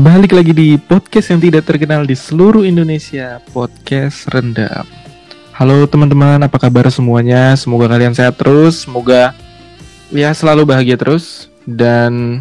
[0.00, 4.88] Balik lagi di podcast yang tidak terkenal di seluruh Indonesia, podcast rendam.
[5.52, 7.52] Halo teman-teman, apa kabar semuanya?
[7.52, 9.36] Semoga kalian sehat terus, semoga
[10.08, 11.52] ya selalu bahagia terus.
[11.68, 12.40] Dan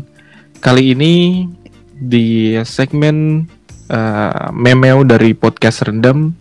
[0.63, 1.51] kali ini
[1.99, 3.43] di segmen
[3.91, 6.31] uh, memeo dari podcast rendam,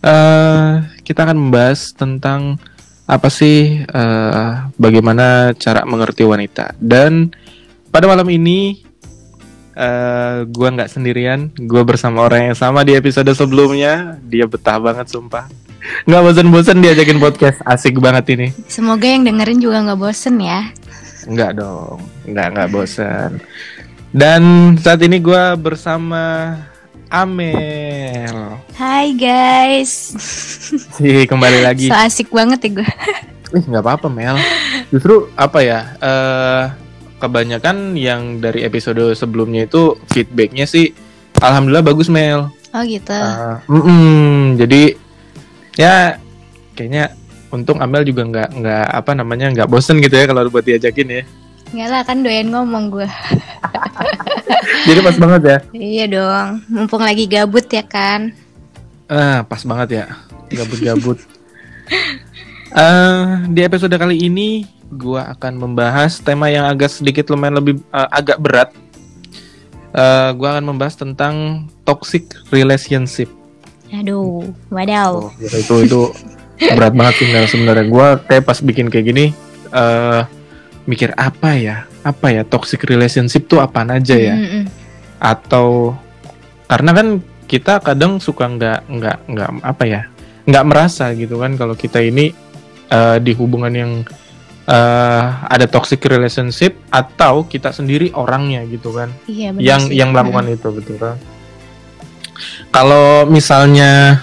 [0.00, 2.56] uh, kita akan membahas tentang
[3.04, 6.80] apa sih uh, bagaimana cara mengerti wanita.
[6.80, 7.28] Dan
[7.92, 8.88] pada malam ini
[9.76, 14.18] uh, gue nggak sendirian, gue bersama orang yang sama di episode sebelumnya.
[14.26, 15.46] Dia betah banget, sumpah.
[16.04, 18.48] Nggak bosen-bosen diajakin podcast, asik banget ini.
[18.68, 20.68] Semoga yang dengerin juga nggak bosen ya.
[21.28, 21.98] Nggak dong,
[22.28, 23.40] nggak nggak bosen.
[24.10, 26.56] Dan saat ini gue bersama
[27.10, 28.58] Amel.
[28.74, 29.90] Hai guys.
[30.98, 31.90] Sih kembali lagi.
[31.90, 32.88] So asik banget ya gue.
[33.50, 34.38] Ih nggak apa-apa Mel.
[34.94, 35.94] Justru apa ya?
[35.98, 36.64] Uh,
[37.20, 40.96] kebanyakan yang dari episode sebelumnya itu feedbacknya sih,
[41.38, 42.48] alhamdulillah bagus Mel.
[42.72, 43.12] Oh gitu.
[43.12, 44.82] Uh, mm -mm, jadi
[45.76, 45.94] ya
[46.74, 47.12] kayaknya
[47.50, 51.22] untung Amel juga nggak nggak apa namanya nggak bosen gitu ya kalau buat diajakin ya.
[51.70, 53.08] Enggak lah kan doyan ngomong gue.
[54.90, 55.58] Jadi pas banget ya.
[55.70, 58.34] Iya dong, mumpung lagi gabut ya kan.
[59.06, 60.04] Ah, pas banget ya.
[60.50, 61.18] Gabut-gabut.
[62.74, 68.10] uh, di episode kali ini gua akan membahas tema yang agak sedikit lumayan lebih uh,
[68.10, 68.70] agak berat.
[69.90, 73.30] Uh, gua akan membahas tentang toxic relationship.
[73.90, 75.30] Aduh, wadaw.
[75.30, 76.00] Oh, itu itu
[76.74, 77.86] berat banget sih sebenarnya.
[77.90, 79.24] Gua kayak pas bikin kayak gini
[79.74, 80.26] uh,
[80.86, 81.76] mikir apa ya?
[82.00, 84.34] Apa ya toxic relationship tuh apa aja ya?
[84.36, 84.64] Mm -mm.
[85.20, 85.98] Atau
[86.70, 87.06] karena kan
[87.50, 90.02] kita kadang suka nggak nggak nggak apa ya?
[90.50, 92.32] nggak merasa gitu kan kalau kita ini
[92.90, 93.92] uh, di hubungan yang
[94.70, 99.98] uh, ada toxic relationship atau kita sendiri orangnya gitu kan iya, yang sih.
[99.98, 100.54] yang melakukan hmm.
[100.56, 101.16] itu betul kan
[102.70, 104.22] kalau misalnya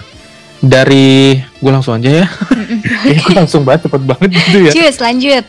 [0.58, 3.14] dari gue langsung aja ya okay.
[3.22, 5.44] gue langsung banget cepet banget gitu ya Cus lanjut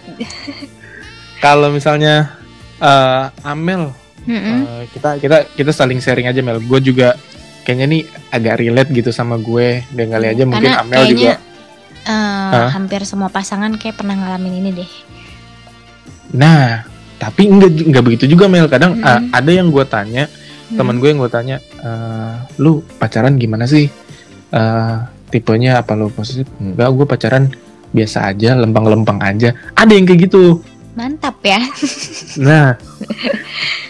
[1.42, 2.38] kalau misalnya
[2.78, 3.90] uh, Amel
[4.28, 4.58] mm -hmm.
[4.68, 7.18] uh, kita kita kita saling sharing aja Mel gue juga
[7.66, 11.34] kayaknya nih agak relate gitu sama gue dan kali aja mungkin Karena Amel juga
[12.10, 14.92] uh, hampir semua pasangan kayak pernah ngalamin ini deh.
[16.34, 16.86] Nah,
[17.22, 18.66] tapi enggak enggak begitu juga Mel.
[18.66, 19.30] Kadang mm -hmm.
[19.30, 20.26] uh, ada yang gue tanya,
[20.74, 20.78] mm.
[20.78, 23.90] teman gue yang gue tanya, uh, lu pacaran gimana sih?
[24.50, 26.50] Uh, tipenya apa lu positif?
[26.58, 27.44] Enggak, gue pacaran
[27.94, 29.54] biasa aja, lempang-lempang aja.
[29.78, 30.62] Ada yang kayak gitu.
[30.98, 31.62] Mantap ya.
[32.42, 32.76] nah,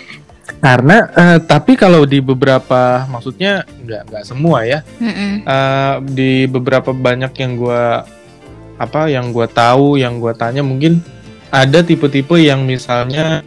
[0.60, 4.84] karena uh, tapi kalau di beberapa maksudnya nggak nggak semua ya
[5.48, 7.84] uh, di beberapa banyak yang gue
[8.80, 11.00] apa yang gue tahu yang gue tanya mungkin
[11.50, 13.44] ada tipe-tipe yang misalnya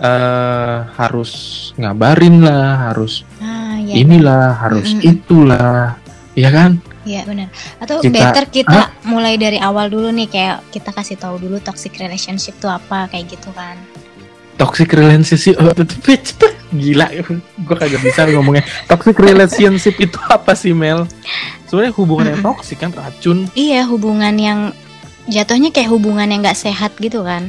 [0.00, 1.32] uh, harus
[1.80, 5.10] ngabarin lah harus ah, ya, inilah harus mm -mm.
[5.12, 5.96] itulah
[6.36, 7.48] ya kan Iya benar.
[7.80, 9.08] Atau kita, better kita huh?
[9.08, 13.32] mulai dari awal dulu nih kayak kita kasih tahu dulu toxic relationship tuh apa kayak
[13.32, 13.80] gitu kan
[14.58, 15.72] toxic relationship oh,
[16.68, 18.66] gila gue kagak bisa ngomongnya.
[18.90, 21.08] Toxic relationship itu apa sih Mel?
[21.64, 23.48] Sebenarnya hubungan yang toxic kan racun.
[23.56, 24.76] Iya hubungan yang
[25.30, 27.48] jatuhnya kayak hubungan yang nggak sehat gitu kan.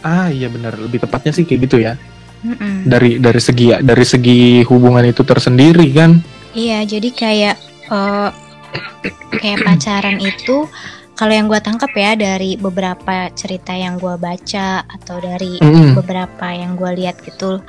[0.00, 0.78] Ah iya benar.
[0.80, 1.98] Lebih tepatnya sih kayak gitu ya.
[2.40, 2.88] Mm-mm.
[2.88, 6.24] dari dari segi dari segi hubungan itu tersendiri kan.
[6.56, 7.56] Iya jadi kayak
[7.92, 8.32] uh,
[9.36, 10.64] kayak pacaran itu
[11.20, 15.92] kalau yang gue tangkap ya dari beberapa cerita yang gue baca atau dari mm.
[15.92, 17.60] beberapa yang gue lihat gitu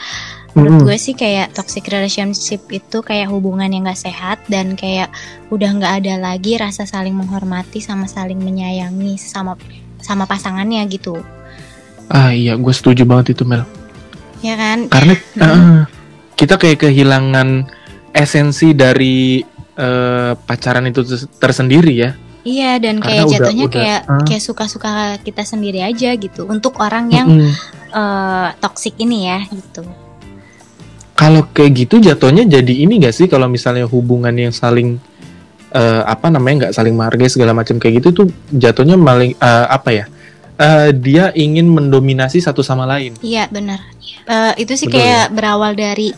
[0.55, 0.85] menurut mm.
[0.87, 5.11] gue sih kayak toxic relationship itu kayak hubungan yang gak sehat dan kayak
[5.51, 9.59] udah nggak ada lagi rasa saling menghormati sama saling menyayangi sama
[9.99, 11.19] sama pasangannya gitu
[12.07, 13.67] ah iya gue setuju banget itu Mel
[14.39, 15.43] ya kan karena mm.
[15.43, 15.83] uh,
[16.39, 17.67] kita kayak kehilangan
[18.15, 19.43] esensi dari
[19.75, 21.03] uh, pacaran itu
[21.35, 24.25] tersendiri ya Iya dan kayak jatuhnya udah, kayak uh.
[24.25, 27.53] kayak suka-suka kita sendiri aja gitu untuk orang yang mm -hmm.
[27.93, 29.85] uh, toxic ini ya gitu.
[31.13, 34.97] Kalau kayak gitu jatuhnya jadi ini gak sih kalau misalnya hubungan yang saling
[35.69, 39.89] uh, apa namanya nggak saling menghargai segala macam kayak gitu tuh jatuhnya maling uh, apa
[39.93, 40.05] ya?
[40.61, 43.13] Uh, dia ingin mendominasi satu sama lain.
[43.21, 43.81] Iya benar.
[44.25, 45.33] Uh, itu sih Betul, kayak ya?
[45.33, 46.13] berawal dari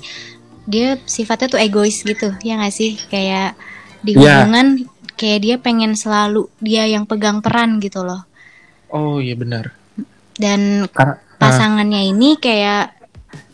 [0.64, 3.56] dia sifatnya tuh egois gitu ya nggak sih kayak
[4.04, 4.44] di iya.
[4.44, 4.88] hubungan
[5.24, 8.28] kayak dia pengen selalu dia yang pegang peran gitu loh
[8.92, 9.72] oh iya benar
[10.36, 12.92] dan Karena, pasangannya uh, ini kayak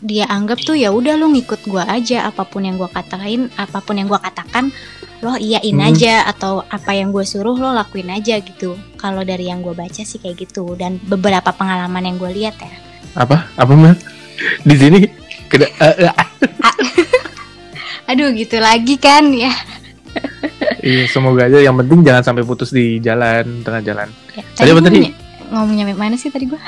[0.02, 3.78] dia anggap tuh ya udah lu ngikut gua aja apa pun yang gua katakan apa
[3.78, 4.74] pun yang gua katakan
[5.22, 5.88] lo iyain hmm.
[5.94, 10.00] aja atau apa yang gue suruh lo lakuin aja gitu kalau dari yang gue baca
[10.00, 12.72] sih kayak gitu dan beberapa pengalaman yang gue lihat ya
[13.20, 13.92] apa apa mah
[14.64, 15.04] di sini
[15.50, 16.14] Keda, uh, uh.
[18.10, 19.50] Aduh gitu lagi kan ya.
[20.86, 24.08] Iya semoga aja yang penting jangan sampai putus di jalan tengah jalan.
[24.34, 25.00] Ya, tadi apa tadi?
[25.50, 26.60] Ngomong nyampe mana sih tadi gue?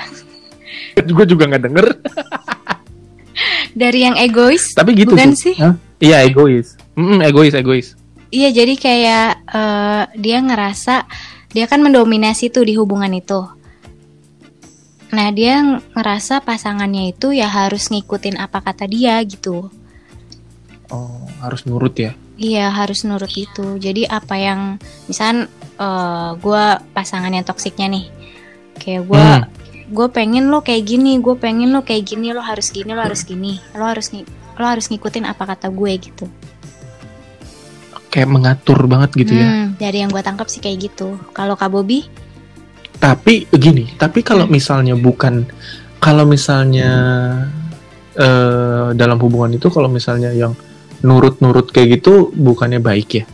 [1.16, 1.86] gue juga nggak denger.
[3.80, 4.76] Dari yang egois.
[4.76, 5.56] Tapi gitu bukan sih?
[5.56, 5.74] Hah?
[6.02, 6.76] Iya egois.
[6.98, 7.96] Mm -mm, egois egois.
[8.32, 11.04] Iya jadi kayak uh, dia ngerasa
[11.52, 13.44] dia kan mendominasi tuh di hubungan itu.
[15.12, 15.60] Nah dia
[15.92, 19.68] ngerasa pasangannya itu ya harus ngikutin apa kata dia gitu.
[20.88, 22.16] Oh harus nurut ya?
[22.42, 23.78] Iya harus nurut itu.
[23.78, 25.46] Jadi apa yang misal
[25.78, 28.06] uh, eh, gue pasangan yang toksiknya nih,
[28.82, 29.42] kayak gue hmm.
[29.94, 33.22] gue pengen lo kayak gini, gue pengen lo kayak gini, lo harus gini, lo harus
[33.22, 34.10] gini, lo harus
[34.58, 36.26] lo harus ngikutin apa kata gue gitu
[38.12, 39.48] kayak mengatur banget gitu ya.
[39.48, 39.88] hmm, ya.
[39.88, 41.16] Dari yang gue tangkap sih kayak gitu.
[41.32, 42.04] Kalau Kak Bobi?
[43.00, 44.52] Tapi gini, tapi kalau hmm.
[44.52, 45.48] misalnya bukan,
[45.96, 46.92] kalau misalnya
[48.20, 50.52] uh, dalam hubungan itu kalau misalnya yang
[51.02, 53.24] nurut-nurut kayak gitu bukannya baik ya?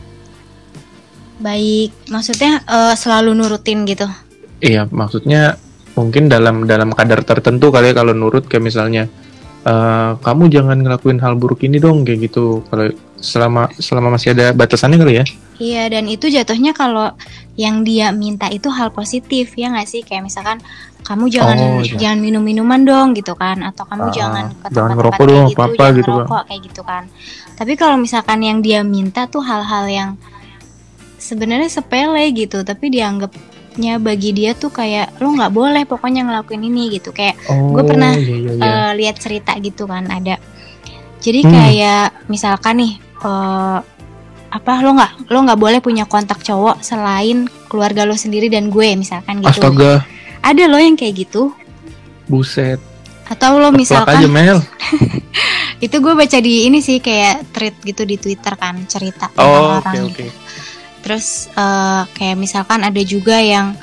[1.39, 4.05] Baik, maksudnya uh, selalu nurutin gitu?
[4.59, 5.55] Iya, maksudnya
[5.95, 9.11] mungkin dalam dalam kadar tertentu kali ya kalau nurut kayak misalnya
[9.67, 12.87] uh, kamu jangan ngelakuin hal buruk ini dong kayak gitu kalau
[13.19, 15.25] selama selama masih ada batasannya kali ya
[15.59, 17.11] iya dan itu jatuhnya kalau
[17.59, 20.63] yang dia minta itu hal positif ya nggak sih kayak misalkan
[21.03, 21.95] kamu jangan oh, iya.
[21.99, 25.59] jangan minum minuman dong gitu kan atau kamu uh, jangan ke jangan ngerokok dong gitu,
[25.59, 27.03] apa jangan gitu ngerokok, kayak gitu kan
[27.59, 30.09] tapi kalau misalkan yang dia minta tuh hal-hal yang
[31.19, 36.95] sebenarnya sepele gitu tapi dianggapnya bagi dia tuh kayak lo nggak boleh pokoknya ngelakuin ini
[36.95, 38.51] gitu kayak oh, gue pernah iya, iya.
[38.63, 40.39] Uh, lihat cerita gitu kan ada
[41.19, 41.51] jadi hmm.
[41.51, 42.93] kayak misalkan nih
[43.27, 43.83] uh,
[44.49, 48.95] apa lo nggak lo nggak boleh punya kontak cowok selain keluarga lo sendiri dan gue
[48.95, 50.07] misalkan gitu Astaga.
[50.39, 51.51] ada lo yang kayak gitu
[52.31, 52.79] buset
[53.29, 54.57] atau lo misalkan aja, Mel.
[55.79, 59.79] itu gue baca di ini sih kayak tweet gitu di twitter kan cerita oh, orang
[59.79, 60.29] okay, gitu okay.
[60.99, 63.75] terus uh, kayak misalkan ada juga yang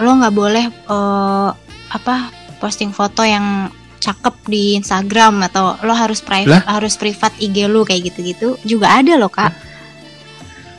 [0.00, 1.52] lo nggak boleh uh,
[1.92, 3.68] apa posting foto yang
[4.00, 9.18] cakep di Instagram atau lo harus private harus privat IG lo kayak gitu-gitu juga ada
[9.18, 9.50] lo kak.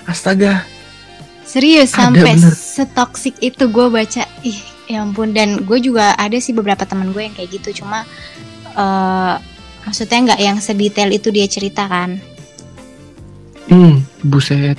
[0.07, 0.63] Astaga.
[1.43, 6.55] Serius ada, sampai setoksik itu gue baca ih ya ampun dan gue juga ada sih
[6.55, 8.07] beberapa teman gue yang kayak gitu cuma
[8.79, 9.35] uh,
[9.87, 12.19] maksudnya nggak yang sedetail itu dia ceritakan.
[13.71, 14.75] Hmm, buset.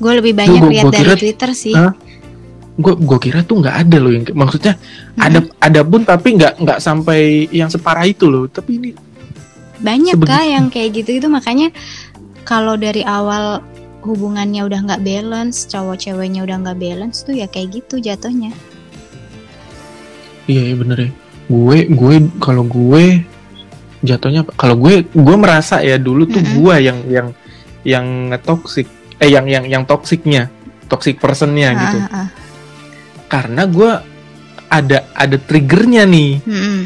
[0.00, 1.76] Gue lebih banyak lihat dari Twitter sih.
[1.76, 1.92] Huh?
[2.76, 5.16] gue gue kira tuh nggak ada loh yang maksudnya hmm.
[5.16, 8.90] ada ada pun tapi nggak nggak sampai yang separah itu loh tapi ini
[9.80, 11.72] banyak kak yang kayak gitu itu makanya
[12.44, 13.64] kalau dari awal
[14.04, 18.52] hubungannya udah nggak balance cowok ceweknya udah nggak balance tuh ya kayak gitu jatuhnya
[20.44, 21.10] iya, iya bener ya
[21.48, 22.14] gue gue
[22.44, 23.24] kalau gue
[24.04, 26.56] jatuhnya kalau gue gue merasa ya dulu tuh mm -hmm.
[26.60, 27.28] gue yang yang
[27.86, 28.06] yang
[28.44, 28.86] toxic
[29.22, 30.52] eh yang yang yang toksiknya
[30.86, 31.98] toxic personnya ah, gitu.
[31.98, 32.28] ah, ah.
[33.26, 33.90] Karena gue
[34.70, 36.32] ada ada triggernya nih.
[36.42, 36.82] Hmm.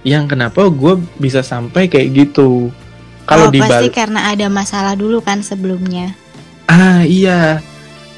[0.00, 2.72] yang kenapa gue bisa sampai kayak gitu.
[3.28, 6.16] Kalau oh, di pasti karena ada masalah dulu kan sebelumnya.
[6.64, 7.60] Ah iya.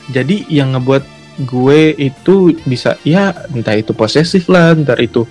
[0.06, 1.02] Jadi yang ngebuat
[1.42, 5.26] gue itu bisa ya entah itu posesif lah entah itu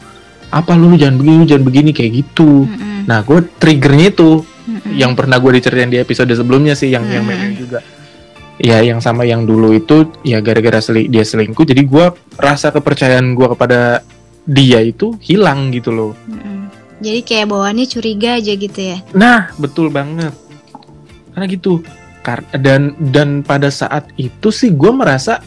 [0.52, 0.92] apa lu?
[1.00, 2.68] Jangan begini jangan begini kayak gitu.
[2.68, 4.32] Mm nah gue triggernya itu.
[4.42, 4.50] Mm
[4.92, 7.80] yang pernah gue diceritain di episode sebelumnya sih yang mm yang memang juga.
[8.62, 12.06] Ya yang sama yang dulu itu ya gara-gara seli dia selingkuh jadi gue
[12.38, 14.06] rasa kepercayaan gue kepada
[14.46, 16.12] dia itu hilang gitu loh.
[16.30, 16.60] Mm-hmm.
[17.02, 18.98] jadi kayak bawaannya curiga aja gitu ya?
[19.18, 20.34] Nah betul banget.
[21.34, 21.82] Karena gitu.
[22.54, 25.42] Dan dan pada saat itu sih gue merasa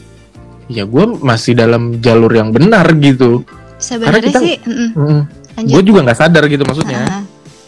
[0.67, 3.47] ya gue masih dalam jalur yang benar gitu.
[3.79, 5.21] Sebenarnya sih mm -mm,
[5.71, 7.07] gue juga nggak sadar gitu maksudnya.
[7.07, 7.23] Uh,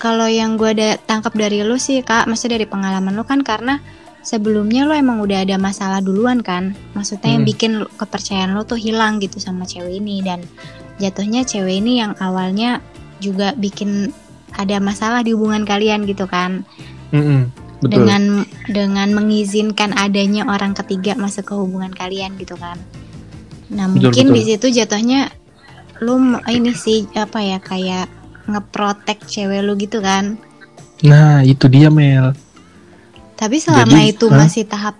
[0.07, 3.83] kalau yang gue ada tangkap dari lu sih kak maksudnya dari pengalaman lu kan karena
[4.23, 6.79] sebelumnya lo emang udah ada masalah duluan kan.
[6.95, 7.35] Maksudnya hmm.
[7.35, 10.23] yang bikin kepercayaan lo tuh hilang gitu sama cewek ini.
[10.23, 10.47] Dan
[11.03, 12.79] jatuhnya cewek ini yang awalnya
[13.19, 14.15] juga bikin
[14.55, 16.63] ada masalah di hubungan kalian gitu kan.
[17.11, 18.03] Hmm, betul.
[18.03, 18.23] dengan
[18.71, 22.79] dengan mengizinkan adanya orang ketiga masuk ke hubungan kalian gitu kan.
[23.75, 25.35] Nah betul, mungkin di situ jatuhnya
[26.03, 28.07] lo ini sih apa ya kayak
[28.47, 30.41] ngeprotek cewek lo gitu kan
[31.05, 32.33] nah itu dia Mel
[33.37, 34.35] tapi selama Jadi, itu huh?
[34.35, 34.97] masih tahap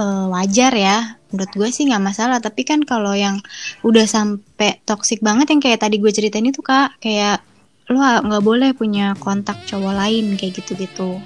[0.00, 2.40] uh, wajar ya, menurut gue sih nggak masalah.
[2.40, 3.36] Tapi kan kalau yang
[3.84, 7.44] udah sampai toksik banget yang kayak tadi gue ceritain itu kak, kayak
[7.92, 11.20] lo nggak boleh punya kontak cowok lain kayak gitu-gitu.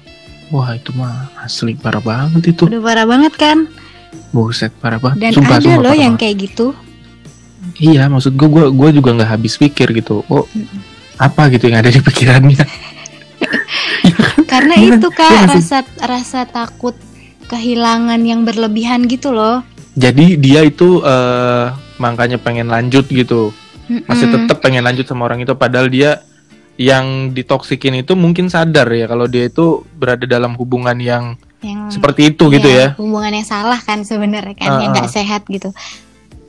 [0.51, 2.67] Wah itu mah asli parah banget itu.
[2.67, 3.57] Udah parah banget kan?
[4.35, 5.17] Buset parah banget.
[5.23, 6.21] Dan sumpah, ada lo yang banget.
[6.21, 6.67] kayak gitu.
[7.79, 10.21] Iya maksud gue gue gue juga nggak habis pikir gitu.
[10.27, 10.94] Oh mm -mm.
[11.15, 12.65] Apa gitu yang ada di pikirannya.
[14.51, 16.95] karena itu kak ya, rasa rasa takut
[17.51, 19.61] kehilangan yang berlebihan gitu loh.
[19.95, 23.55] Jadi dia itu uh, makanya pengen lanjut gitu.
[23.85, 26.25] Masih tetap pengen lanjut sama orang itu padahal dia
[26.75, 32.35] yang ditoksikin itu mungkin sadar ya kalau dia itu berada dalam hubungan yang, yang seperti
[32.35, 32.99] itu gitu iya, ya.
[32.99, 35.71] hubungan yang salah kan sebenarnya kan uh, yang nggak sehat gitu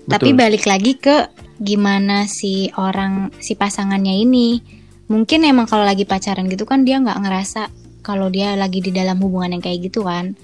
[0.06, 0.12] betul.
[0.14, 4.62] tapi balik lagi ke gimana si orang si pasangannya ini
[5.10, 7.70] mungkin emang kalau lagi pacaran gitu kan dia nggak ngerasa
[8.06, 10.38] kalau dia lagi di dalam hubungan yang kayak gitu kan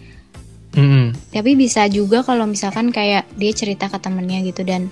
[0.74, 1.30] mm.
[1.30, 4.90] tapi bisa juga kalau misalkan kayak dia cerita ke temennya gitu dan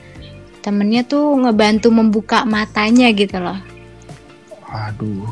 [0.61, 3.59] temennya tuh ngebantu membuka matanya gitu loh
[4.71, 5.27] aduh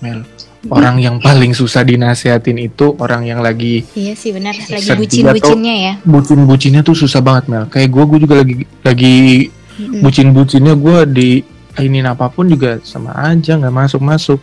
[0.00, 0.24] Mel
[0.68, 4.54] orang yang paling susah dinasehatin itu orang yang lagi iya sih benar.
[4.56, 5.92] Lagi bucin-bucinnya ya.
[6.04, 7.64] bucin-bucinnya tuh susah banget Mel.
[7.68, 9.16] Kayak gue gue juga lagi lagi
[9.48, 10.00] mm-hmm.
[10.02, 11.30] bucin-bucinnya gue di
[11.78, 14.40] ini apa pun juga sama aja nggak masuk masuk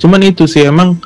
[0.00, 0.96] cuman itu sih emang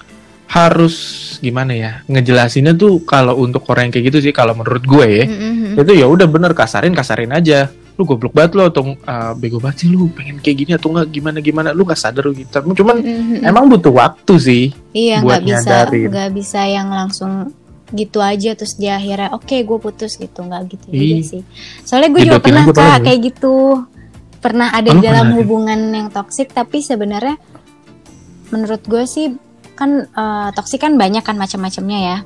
[0.47, 0.95] harus
[1.43, 5.25] gimana ya ngejelasinnya tuh kalau untuk orang yang kayak gitu sih kalau menurut gue ya
[5.27, 5.81] mm-hmm.
[5.81, 7.73] itu ya udah bener kasarin kasarin aja
[8.03, 11.07] lu goblok banget lo atau uh, bego banget sih lu pengen kayak gini atau enggak
[11.15, 11.69] gimana gimana.
[11.71, 12.59] Lu nggak sadar gitu.
[12.75, 13.47] Cuman mm-hmm.
[13.47, 17.55] emang butuh waktu sih iya nggak bisa nggak bisa yang langsung
[17.95, 20.43] gitu aja terus dia akhirnya oke okay, gue putus gitu.
[20.43, 20.99] Nggak gitu Ih.
[20.99, 21.43] juga sih.
[21.87, 23.55] Soalnya gue juga pernah kak kayak gitu.
[24.43, 25.39] Pernah ada oh, di dalam pernah.
[25.39, 27.39] hubungan yang toksik tapi sebenarnya
[28.51, 29.31] menurut gue sih
[29.79, 32.19] kan uh, toksik kan banyak kan macam-macamnya ya.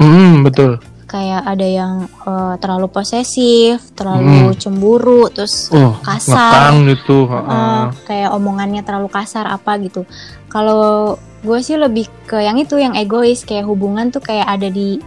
[0.00, 4.58] Mm, betul kayak ada yang uh, terlalu posesif, terlalu hmm.
[4.62, 10.06] cemburu, terus uh, kasar, gitu, uh, kayak omongannya terlalu kasar apa gitu.
[10.46, 15.02] Kalau gue sih lebih ke yang itu, yang egois, kayak hubungan tuh kayak ada di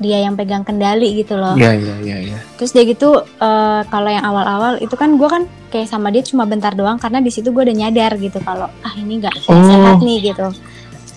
[0.00, 1.52] dia yang pegang kendali gitu loh.
[1.52, 2.16] Iya iya iya.
[2.32, 2.38] Ya.
[2.56, 6.48] Terus dia gitu uh, kalau yang awal-awal itu kan gue kan kayak sama dia cuma
[6.48, 9.60] bentar doang karena di situ gue udah nyadar gitu kalau ah ini nggak oh.
[9.60, 10.48] sehat nih gitu.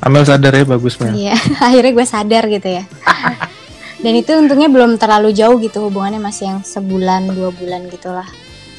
[0.04, 1.16] Amel sadar ya bagus Mel.
[1.16, 1.40] Iya
[1.72, 2.84] akhirnya gue sadar gitu ya.
[4.04, 8.28] dan itu untungnya belum terlalu jauh gitu hubungannya masih yang sebulan dua bulan gitulah.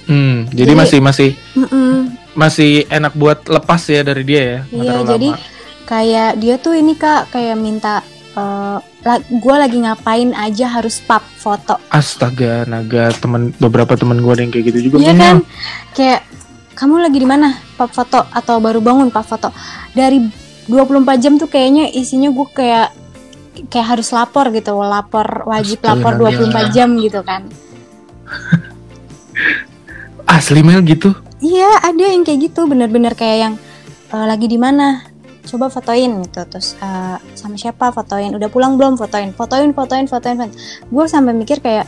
[0.04, 1.92] Hmm jadi, jadi masih masih mm -mm.
[2.36, 5.40] masih enak buat lepas ya dari dia ya iya jadi lama.
[5.88, 8.04] kayak dia tuh ini kak kayak minta
[8.36, 8.78] uh,
[9.28, 11.76] gue lagi ngapain aja harus pap foto.
[11.92, 15.36] Astaga naga teman beberapa teman gue yang kayak gitu juga iya kan?
[15.92, 16.20] Kayak
[16.74, 17.48] kamu lagi di mana?
[17.76, 19.52] Pap foto atau baru bangun pap foto?
[19.92, 20.24] Dari
[20.66, 23.03] 24 jam tuh kayaknya isinya gue kayak
[23.70, 27.46] kayak harus lapor gitu lapor wajib lapor 24 jam gitu kan.
[30.34, 31.12] Asli Mel gitu?
[31.38, 33.54] Iya ada yang kayak gitu bener-bener kayak yang
[34.10, 35.04] uh, lagi di mana?
[35.44, 38.32] Coba fotoin gitu terus uh, sama siapa fotoin?
[38.32, 38.96] Udah pulang belum?
[38.96, 40.52] Fotoin fotoin fotoin fotoin, fotoin.
[40.88, 41.84] gue sampai mikir kayak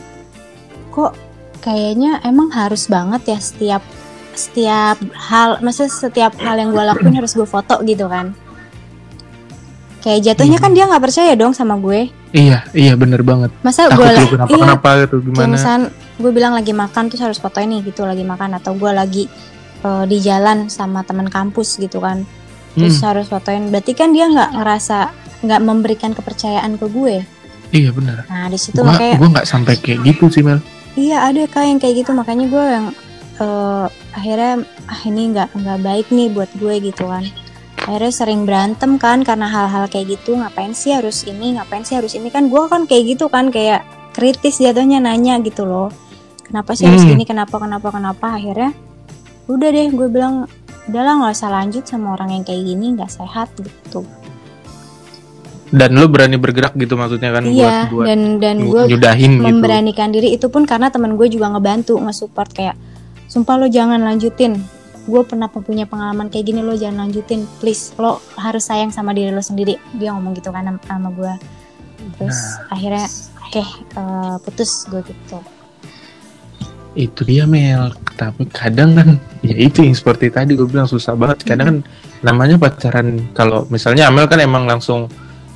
[0.93, 1.17] kok
[1.65, 3.83] kayaknya emang harus banget ya setiap
[4.37, 8.37] setiap hal maksudnya setiap hal yang gue lakuin harus gue foto gitu kan
[10.07, 10.63] kayak jatuhnya hmm.
[10.63, 12.07] kan dia nggak percaya dong sama gue.
[12.31, 13.51] Iya iya bener banget.
[13.59, 15.51] Masa gue lagi kenapa iya, kenapa gitu gimana?
[15.51, 19.27] misal gue bilang lagi makan terus harus foto ini gitu lagi makan atau gue lagi
[19.83, 22.23] uh, di jalan sama teman kampus gitu kan.
[22.79, 23.07] Terus hmm.
[23.11, 23.67] harus fotoin.
[23.67, 25.11] Berarti kan dia nggak ngerasa
[25.43, 27.27] nggak memberikan kepercayaan ke gue.
[27.67, 30.63] Iya benar nah di situ makanya gue nggak sampai kayak gitu sih Mel.
[30.95, 32.15] Iya ada kak yang kayak gitu.
[32.15, 32.85] Makanya gue yang
[33.43, 37.27] uh, akhirnya ah ini nggak nggak baik nih buat gue gitu kan
[37.87, 42.19] akhirnya sering berantem kan karena hal-hal kayak gitu ngapain sih harus ini ngapain sih harus
[42.19, 45.87] ini kan gue kan kayak gitu kan kayak kritis jatuhnya nanya gitu loh
[46.43, 46.91] kenapa sih hmm.
[46.91, 48.75] harus ini kenapa kenapa kenapa akhirnya
[49.47, 50.51] udah deh gue bilang
[50.91, 54.03] udahlah nggak usah lanjut sama orang yang kayak gini nggak sehat gitu
[55.71, 59.39] dan lu berani bergerak gitu maksudnya kan iya, buat, buat dan dan gue gitu.
[59.39, 60.15] memberanikan gitu.
[60.19, 62.75] diri itu pun karena teman gue juga ngebantu nge-support kayak
[63.31, 64.59] sumpah lo jangan lanjutin
[65.07, 67.47] gue pernah punya pengalaman kayak gini lo jangan lanjutin.
[67.63, 69.79] Please lo harus sayang sama diri lo sendiri.
[69.95, 71.33] Dia ngomong gitu kan sama gue
[72.15, 72.73] terus nah.
[72.75, 73.05] akhirnya
[73.43, 75.39] oke okay, uh, putus gue gitu.
[76.97, 77.95] Itu dia Mel.
[78.17, 79.09] Tapi kadang kan
[79.45, 81.47] ya itu yang seperti tadi gue bilang susah banget.
[81.47, 81.77] Kadang kan
[82.25, 85.07] namanya pacaran kalau misalnya Amel kan emang langsung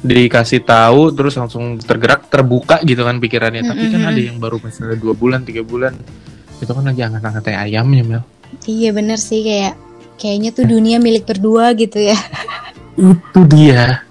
[0.01, 3.67] dikasih tahu terus langsung tergerak terbuka gitu kan pikirannya.
[3.67, 5.97] Tapi kan ada yang baru misalnya dua bulan tiga bulan.
[6.61, 8.23] Itu kan lagi angkat-angkat ayamnya Mel
[8.67, 9.73] Iya bener sih kayak
[10.21, 12.17] kayaknya tuh dunia milik berdua gitu ya.
[12.99, 14.05] Itu dia.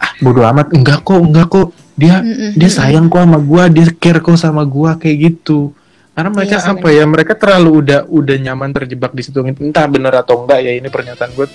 [0.00, 1.68] Ah, bodoh amat enggak kok, enggak kok.
[2.00, 2.50] Dia mm -mm.
[2.56, 5.70] dia sayang kok sama gua, dia care kok sama gua kayak gitu.
[6.16, 7.04] Karena mereka iya, apa ya?
[7.06, 9.40] Mereka terlalu udah udah nyaman terjebak di situ.
[9.40, 11.46] Entah bener atau enggak ya ini pernyataan gue.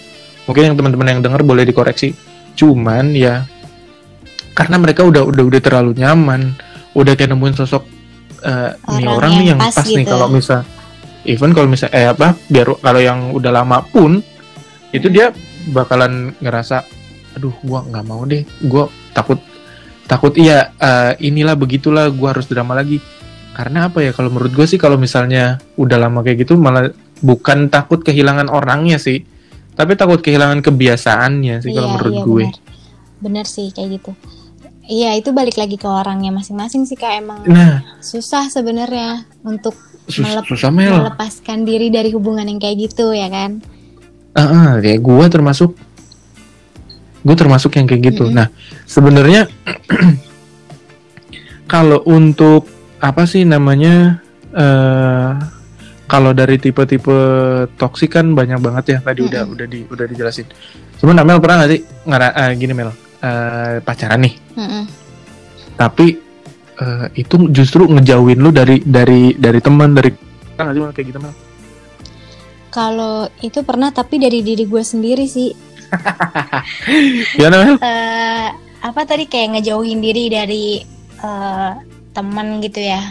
[0.49, 2.15] Mungkin yang teman-teman yang dengar boleh dikoreksi.
[2.55, 3.43] Cuman ya
[4.55, 6.55] karena mereka udah udah udah terlalu nyaman,
[6.95, 7.83] udah kayak nemuin sosok
[8.45, 9.97] uh, orang, nih orang yang nih yang pas, pas gitu.
[9.99, 10.59] nih kalau misal
[11.25, 14.21] even kalau misalnya eh apa biar kalau yang udah lama pun
[14.93, 15.33] itu dia
[15.73, 16.85] bakalan ngerasa
[17.35, 19.41] aduh gue nggak mau deh gue takut
[20.05, 23.01] takut iya uh, inilah begitulah gue harus drama lagi.
[23.55, 26.91] Karena apa ya kalau menurut gue sih kalau misalnya udah lama kayak gitu malah
[27.23, 29.23] bukan takut kehilangan orangnya sih
[29.75, 32.43] tapi takut kehilangan kebiasaannya sih iya, kalau menurut iya, gue.
[32.47, 32.59] bener.
[33.23, 34.11] bener sih kayak gitu.
[34.85, 37.15] Iya itu balik lagi ke orangnya masing-masing sih kak.
[37.15, 39.75] Emang nah, susah sebenarnya untuk
[40.05, 43.61] melep susah melepaskan diri dari hubungan yang kayak gitu ya kan?
[44.35, 45.71] Ah, uh, uh, kayak gue termasuk
[47.25, 48.29] gue termasuk yang kayak gitu.
[48.29, 48.37] Mm -hmm.
[48.37, 48.47] Nah
[48.85, 49.41] sebenarnya
[51.73, 52.69] kalau untuk
[53.01, 54.21] apa sih namanya
[54.53, 55.33] uh,
[56.05, 57.17] kalau dari tipe-tipe
[57.81, 59.31] toksik kan banyak banget ya tadi mm -hmm.
[59.33, 60.47] udah udah di udah dijelasin.
[61.01, 64.83] Cuman Mel pernah gak sih ngara uh, gini Mel uh, pacaran nih, mm -hmm.
[65.75, 66.24] tapi
[66.79, 70.11] uh, itu justru ngejauhin lu dari dari dari teman dari
[70.55, 71.33] kan sih kayak gitu Mel?
[72.71, 75.51] Kalau itu pernah tapi dari diri gue sendiri sih.
[77.41, 77.79] ya Mel?
[77.79, 78.47] Uh,
[78.83, 80.65] apa tadi kayak ngejauhin diri dari
[81.23, 81.75] uh,
[82.15, 83.01] teman gitu ya?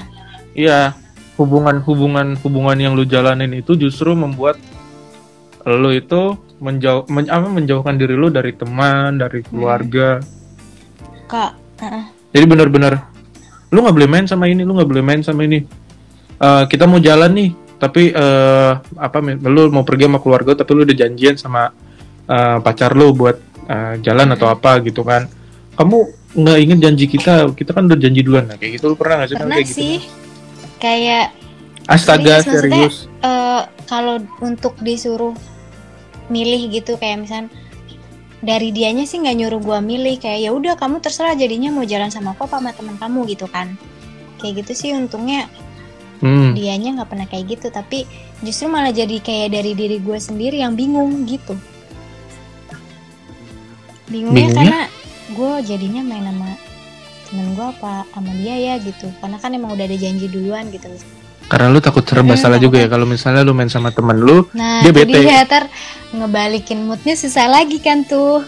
[0.54, 0.94] Iya,
[1.36, 4.56] hubungan hubungan hubungan yang lu jalanin itu justru membuat
[5.64, 9.48] lu itu menjauh men, apa menjauhkan diri lu dari teman dari hmm.
[9.48, 11.26] keluarga hmm.
[11.26, 11.52] kak
[11.82, 12.06] uh.
[12.30, 13.13] jadi benar-benar
[13.74, 15.66] lu nggak boleh main sama ini lu nggak boleh main sama ini.
[16.38, 17.50] Uh, kita mau jalan nih
[17.82, 19.18] tapi uh, apa
[19.50, 21.74] lu mau pergi sama keluarga tapi lu udah janjian sama
[22.30, 25.26] uh, pacar lu buat uh, jalan atau apa gitu kan.
[25.74, 25.98] Kamu
[26.38, 27.50] nggak ingin janji kita?
[27.50, 28.46] Kita kan udah janji duluan.
[28.46, 29.78] Nah, kayak gitu lu pernah nggak sih pernah kayak gitu?
[29.82, 29.96] sih.
[29.98, 30.22] Gitu
[30.84, 31.32] kayak
[31.88, 35.32] astaga serius uh, kalau untuk disuruh
[36.28, 37.48] milih gitu kayak misal
[38.44, 42.12] dari dianya sih nggak nyuruh gue milih kayak ya udah kamu terserah jadinya mau jalan
[42.12, 43.74] sama apa sama teman kamu gitu kan
[44.38, 45.48] kayak gitu sih untungnya
[46.20, 46.52] hmm.
[46.52, 48.04] dianya nggak pernah kayak gitu tapi
[48.44, 51.56] justru malah jadi kayak dari diri gue sendiri yang bingung gitu
[54.12, 54.56] bingungnya, bingungnya?
[54.60, 54.80] karena
[55.32, 56.50] gue jadinya main sama
[57.24, 60.92] temen gue apa sama dia ya gitu karena kan emang udah ada janji duluan gitu
[61.48, 64.48] karena lu takut serba hmm, salah juga ya kalau misalnya lu main sama temen lu,
[64.56, 65.12] nah, dia bete.
[65.12, 65.68] Dia ntar
[66.16, 68.40] ngebalikin moodnya susah lagi kan tuh.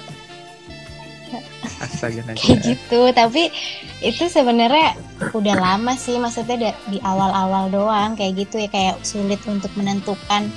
[1.77, 3.53] Astaga Kayak gitu, tapi
[4.01, 4.97] itu sebenarnya
[5.37, 10.49] udah lama sih, maksudnya di awal-awal doang kayak gitu ya kayak sulit untuk menentukan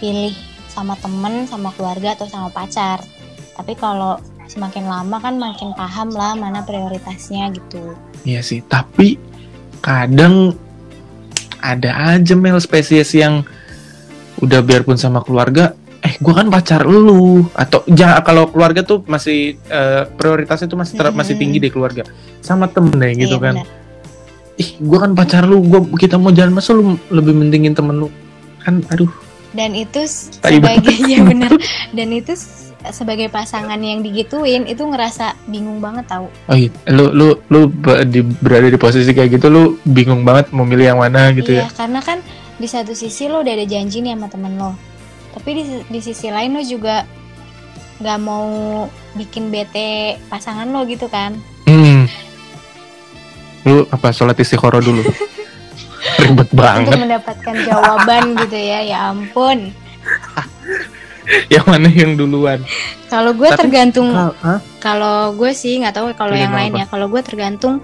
[0.00, 0.32] pilih
[0.72, 3.04] sama temen, sama keluarga atau sama pacar.
[3.52, 4.16] Tapi kalau
[4.48, 7.92] semakin lama kan makin paham lah mana prioritasnya gitu.
[8.24, 9.20] Iya sih, tapi
[9.84, 10.56] kadang
[11.62, 13.46] ada aja mel spesies yang
[14.42, 17.46] udah biarpun sama keluarga eh gue kan pacar lu.
[17.54, 21.16] Atau jangan kalau keluarga tuh masih uh, prioritasnya tuh masih ter, hmm.
[21.16, 22.02] masih tinggi deh keluarga.
[22.42, 23.56] Sama temen deh gitu iya, kan.
[23.62, 23.80] bener.
[24.60, 28.08] ih gue kan pacar lu gua kita mau jalan masa lu lebih mentingin temen lu?
[28.60, 29.08] Kan aduh.
[29.56, 31.56] Dan itu sebagai ya bener
[31.96, 32.36] dan itu
[32.90, 36.26] sebagai pasangan yang digituin itu ngerasa bingung banget tau.
[36.50, 37.70] Oh iya lu lu lu
[38.08, 41.70] di, berada di posisi kayak gitu lu bingung banget mau milih yang mana gitu iya,
[41.70, 41.74] ya?
[41.76, 42.18] karena kan
[42.58, 44.74] di satu sisi lo udah ada janji nih sama temen lo.
[45.32, 47.06] Tapi di, di sisi lain lo juga
[48.02, 48.48] nggak mau
[49.14, 51.38] bikin bete pasangan lo gitu kan.
[51.70, 52.10] Hmm.
[53.62, 55.06] lu apa sholat istiqoroh dulu?
[56.18, 56.90] Ribet banget.
[56.90, 59.70] untuk mendapatkan jawaban gitu ya ya ampun
[61.54, 62.60] yang mana yang duluan?
[63.08, 64.12] Kalau gue tergantung
[64.80, 67.80] kalau gue sih nggak tahu kalau yang lain ya kalau gue tergantung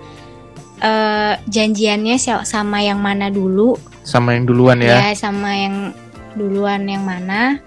[0.80, 3.76] uh, janjiannya sama yang mana dulu.
[4.04, 5.12] Sama yang duluan ya?
[5.12, 5.92] Ya sama yang
[6.36, 7.60] duluan yang mana.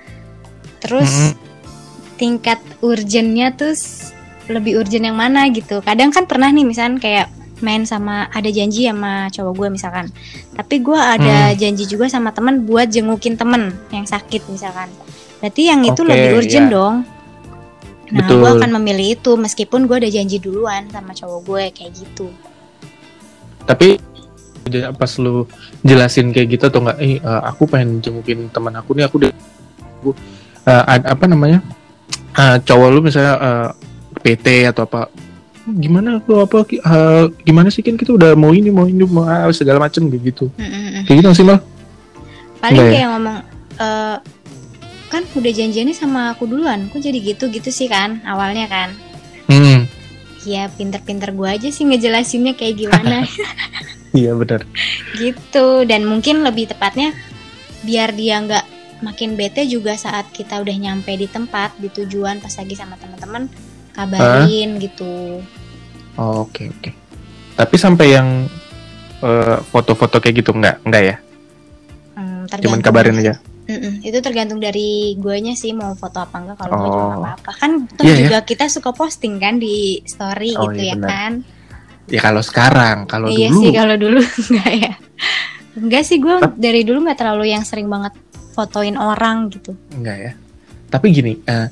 [0.82, 1.34] Terus mm -hmm.
[2.18, 3.74] tingkat urgennya tuh
[4.50, 5.80] lebih urgent yang mana gitu.
[5.86, 7.28] Kadang kan pernah nih misalnya kayak
[7.62, 10.10] main sama ada janji sama cowok gue misalkan.
[10.58, 11.58] Tapi gue ada hmm.
[11.62, 14.90] janji juga sama temen buat jengukin temen yang sakit misalkan
[15.42, 16.76] Berarti yang itu okay, lebih urgent yeah.
[16.78, 16.96] dong.
[18.12, 22.28] Nah, gue akan memilih itu meskipun gue udah janji duluan sama cowok gue kayak gitu.
[23.64, 23.98] Tapi
[25.00, 25.48] pas lu
[25.82, 29.32] jelasin kayak gitu atau enggak, eh uh, aku pengen jengukin teman aku nih, aku udah
[30.68, 31.64] uh, apa namanya?
[32.36, 33.70] Uh, cowok lu misalnya uh,
[34.22, 35.08] PT atau apa
[35.62, 39.78] gimana lu apa uh, gimana sih kan kita udah mau ini mau ini mau segala
[39.78, 41.02] macem gitu mm -hmm.
[41.06, 41.62] kayak gitu sih mal
[42.58, 43.08] paling kayak ya?
[43.14, 43.38] ngomong
[43.78, 44.18] uh,
[45.12, 46.88] kan udah janjiannya sama aku duluan.
[46.88, 48.24] Kok jadi gitu gitu sih kan?
[48.24, 48.90] Awalnya kan.
[49.52, 49.84] Hmm.
[50.42, 53.28] ya pinter-pinter gue aja sih ngejelasinnya kayak gimana.
[54.12, 54.68] Iya benar.
[55.16, 55.88] Gitu.
[55.88, 57.16] Dan mungkin lebih tepatnya
[57.80, 58.66] biar dia nggak
[59.02, 63.50] makin bete juga saat kita udah nyampe di tempat di tujuan pas lagi sama teman-teman
[63.96, 64.82] kabarin huh?
[64.84, 65.14] gitu.
[66.20, 66.82] Oh, oke okay, oke.
[66.84, 66.94] Okay.
[67.56, 68.30] tapi sampai yang
[69.22, 71.16] foto eh, foto-foto kayak gitu nggak nggak ya?
[72.18, 73.40] Hmm, cuman kabarin aja
[73.72, 76.84] Mm-mm, itu tergantung dari guanya sih mau foto apa enggak kalau oh.
[76.84, 77.52] juga apa-apa.
[77.56, 78.44] Kan tuh yeah, juga yeah.
[78.44, 81.08] kita suka posting kan di story oh, gitu iya, ya bener.
[81.08, 81.32] kan?
[82.12, 83.62] Ya kalau sekarang kalau iya dulu.
[83.64, 84.20] sih kalau dulu
[84.52, 84.94] enggak ya.
[85.72, 88.12] Enggak sih gue dari dulu nggak terlalu yang sering banget
[88.52, 89.72] fotoin orang gitu.
[89.96, 90.32] Enggak ya.
[90.92, 91.68] Tapi gini uh,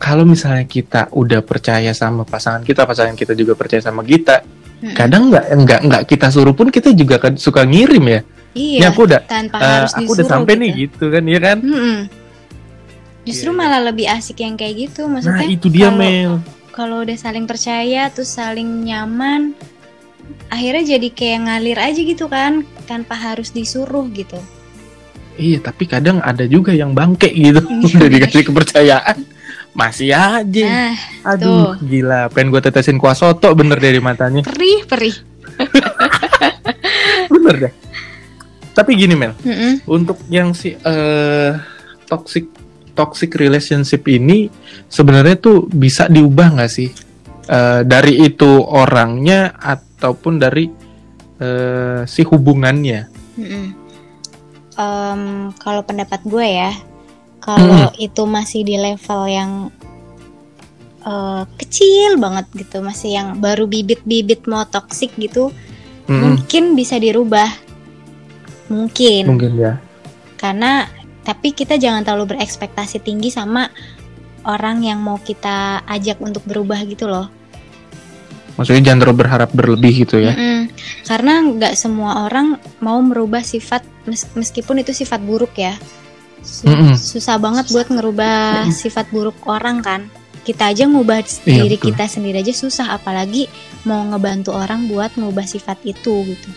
[0.00, 4.40] kalau misalnya kita udah percaya sama pasangan kita pasangan kita juga percaya sama kita
[4.82, 4.94] hmm.
[4.96, 8.20] kadang nggak nggak nggak kita suruh pun kita juga kan suka ngirim ya
[8.56, 8.80] Iya.
[8.80, 10.62] Ini aku udah tanpa uh, harus aku udah sampai gitu.
[10.64, 11.58] nih gitu kan ya kan?
[11.60, 11.98] Hmm.
[13.28, 13.58] Justru yeah.
[13.60, 15.44] malah lebih asik yang kayak gitu maksudnya.
[15.44, 16.40] Nah, itu dia Mel.
[16.72, 19.52] Kalau udah saling percaya terus saling nyaman
[20.48, 24.40] akhirnya jadi kayak ngalir aja gitu kan tanpa harus disuruh gitu.
[25.36, 27.60] Iya, tapi kadang ada juga yang bangke gitu.
[28.00, 29.35] udah dikasih kepercayaan
[29.76, 30.66] masih aja.
[30.66, 30.96] Nah,
[31.36, 31.84] Aduh, tuh.
[31.84, 32.32] gila.
[32.32, 34.40] Pengen gue tetesin kuah soto bener dari matanya.
[34.40, 35.16] Perih, perih.
[37.32, 37.74] bener deh
[38.76, 39.72] tapi gini Mel mm -hmm.
[39.88, 41.56] untuk yang si uh,
[42.04, 42.44] toxic
[42.92, 44.52] toxic relationship ini
[44.92, 46.92] sebenarnya tuh bisa diubah nggak sih
[47.48, 50.68] uh, dari itu orangnya ataupun dari
[51.40, 53.00] uh, si hubungannya
[53.40, 53.66] mm -hmm.
[54.76, 55.22] um,
[55.56, 56.72] kalau pendapat gue ya
[57.46, 58.02] kalau mm.
[58.02, 59.50] itu masih di level yang
[61.06, 65.54] uh, kecil banget gitu masih yang baru bibit-bibit mau toxic gitu
[66.04, 66.20] mm -hmm.
[66.26, 67.66] mungkin bisa dirubah
[68.70, 69.22] Mungkin.
[69.30, 69.78] Mungkin ya.
[70.36, 70.86] Karena
[71.26, 73.66] tapi kita jangan terlalu berekspektasi tinggi sama
[74.46, 77.26] orang yang mau kita ajak untuk berubah gitu loh.
[78.56, 80.32] Maksudnya jangan terlalu berharap berlebih gitu ya?
[80.32, 80.72] Mm-mm.
[81.04, 83.84] Karena nggak semua orang mau merubah sifat
[84.38, 85.76] meskipun itu sifat buruk ya.
[86.42, 88.74] Susah banget buat ngerubah Mm-mm.
[88.74, 90.08] sifat buruk orang kan.
[90.46, 91.90] Kita aja ngubah iya, diri betul.
[91.90, 93.50] kita sendiri aja susah, apalagi
[93.82, 96.48] mau ngebantu orang buat ngubah sifat itu gitu.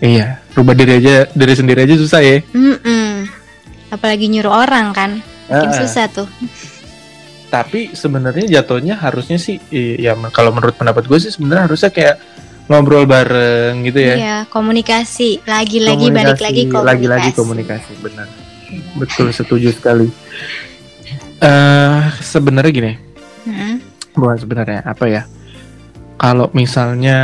[0.00, 2.40] Iya, rubah diri aja dari sendiri aja susah ya.
[2.56, 3.28] Mm-mm.
[3.92, 6.24] Apalagi nyuruh orang kan, makin uh, susah tuh.
[7.52, 12.16] Tapi sebenarnya jatuhnya harusnya sih, ya kalau menurut pendapat gue sih sebenarnya harusnya kayak
[12.64, 14.14] ngobrol bareng gitu ya.
[14.16, 16.88] Iya, komunikasi, lagi-lagi balik lagi komunikasi.
[16.96, 18.28] Lagi-lagi komunikasi, benar.
[18.96, 20.08] Betul, setuju sekali.
[21.38, 22.92] Uh, sebenarnya gini,
[23.46, 23.74] hmm?
[24.18, 25.22] bukan sebenarnya apa ya?
[26.18, 27.18] Kalau misalnya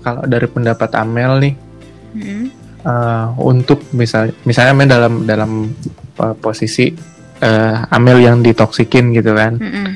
[0.00, 1.54] kalau dari pendapat Amel nih,
[2.16, 2.44] hmm.
[2.82, 5.50] uh, untuk misal misalnya Amel dalam dalam
[6.16, 6.90] uh, posisi
[7.42, 9.88] uh, Amel yang ditoksikin gitu kan hmm.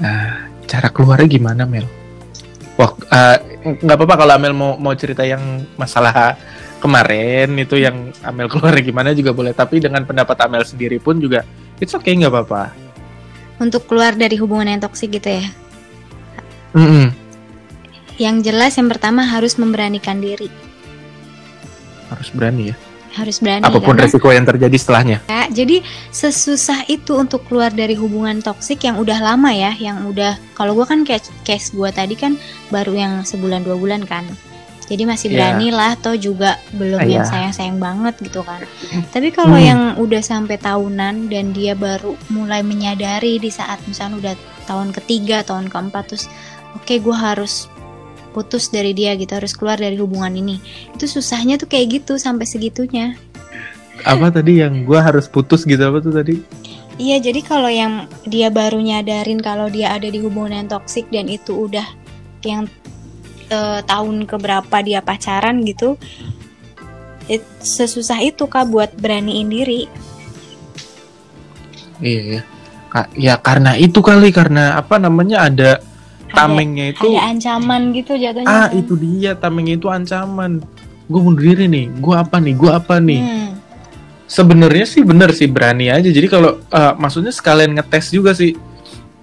[0.00, 0.32] uh,
[0.64, 1.86] cara keluarnya gimana Mel?
[2.74, 2.90] Wah
[3.62, 6.34] nggak uh, apa-apa kalau Amel mau mau cerita yang masalah
[6.84, 9.56] kemarin itu yang Amel keluar gimana juga boleh.
[9.56, 11.40] Tapi dengan pendapat Amel sendiri pun juga
[11.80, 12.76] it's okay nggak apa-apa.
[13.56, 15.46] Untuk keluar dari hubungan yang toksik gitu ya?
[16.74, 17.06] Mm -hmm.
[18.14, 20.50] yang jelas yang pertama harus memberanikan diri.
[22.10, 22.76] Harus berani ya?
[23.14, 25.18] Harus berani apa pun karena, resiko yang terjadi setelahnya.
[25.30, 30.34] Ya, jadi sesusah itu untuk keluar dari hubungan toksik yang udah lama ya yang udah
[30.58, 32.34] kalau gue kan kayak case gue tadi kan
[32.74, 34.26] baru yang sebulan dua bulan kan
[34.84, 35.34] jadi masih iya.
[35.36, 35.76] berani yeah.
[35.76, 37.12] lah toh juga belum yeah.
[37.20, 38.60] yang sayang sayang banget gitu kan
[39.14, 39.66] tapi kalau hmm.
[39.66, 44.34] yang udah sampai tahunan dan dia baru mulai menyadari di saat misalnya udah
[44.68, 46.26] tahun ketiga tahun keempat terus
[46.76, 47.68] oke okay, gue harus
[48.34, 50.58] putus dari dia gitu harus keluar dari hubungan ini
[50.90, 53.14] itu susahnya tuh kayak gitu sampai segitunya
[54.02, 56.42] apa tadi yang gue harus putus gitu apa tuh tadi
[56.98, 61.30] iya jadi kalau yang dia baru nyadarin kalau dia ada di hubungan yang toksik dan
[61.30, 61.86] itu udah
[62.42, 62.66] yang
[63.50, 65.98] uh, tahun keberapa dia pacaran gitu
[67.28, 69.88] it, sesusah itu kak buat beraniin diri.
[72.04, 72.44] Iya
[73.18, 75.82] ya karena itu kali karena apa namanya ada
[76.30, 77.10] tamengnya itu.
[77.10, 78.78] ada ancaman gitu jatuhnya ah kan?
[78.78, 80.62] itu dia tamengnya itu ancaman.
[81.10, 83.22] Gue bunuh diri nih gue apa nih gue apa nih?
[83.22, 83.52] Hmm.
[84.24, 86.08] sebenarnya sih bener sih berani aja.
[86.08, 88.54] Jadi kalau uh, maksudnya sekalian ngetes juga sih.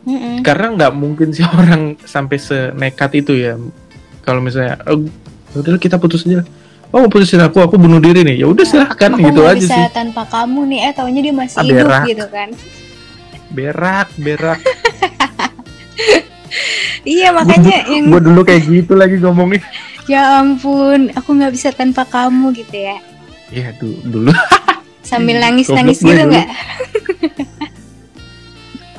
[0.02, 0.42] Mm-mm.
[0.42, 3.54] karena nggak mungkin sih orang sampai senekat itu ya
[4.22, 5.06] kalau misalnya oh,
[5.58, 6.46] udah kita putus aja
[6.92, 8.44] oh putusin aku aku bunuh diri nih.
[8.44, 9.92] Ya udah nah, silahkan aku gitu aja bisa sih.
[9.96, 12.04] tanpa kamu nih eh taunya dia masih ah, hidup berak.
[12.08, 12.50] gitu kan.
[13.52, 14.60] Berak berak.
[17.02, 19.64] Iya makanya yang gue dulu kayak gitu lagi ngomongnya.
[20.10, 23.00] Ya ampun aku nggak bisa tanpa kamu gitu ya.
[23.50, 24.32] Iya dulu dulu.
[25.02, 26.46] Sambil nangis nangis gitu nggak?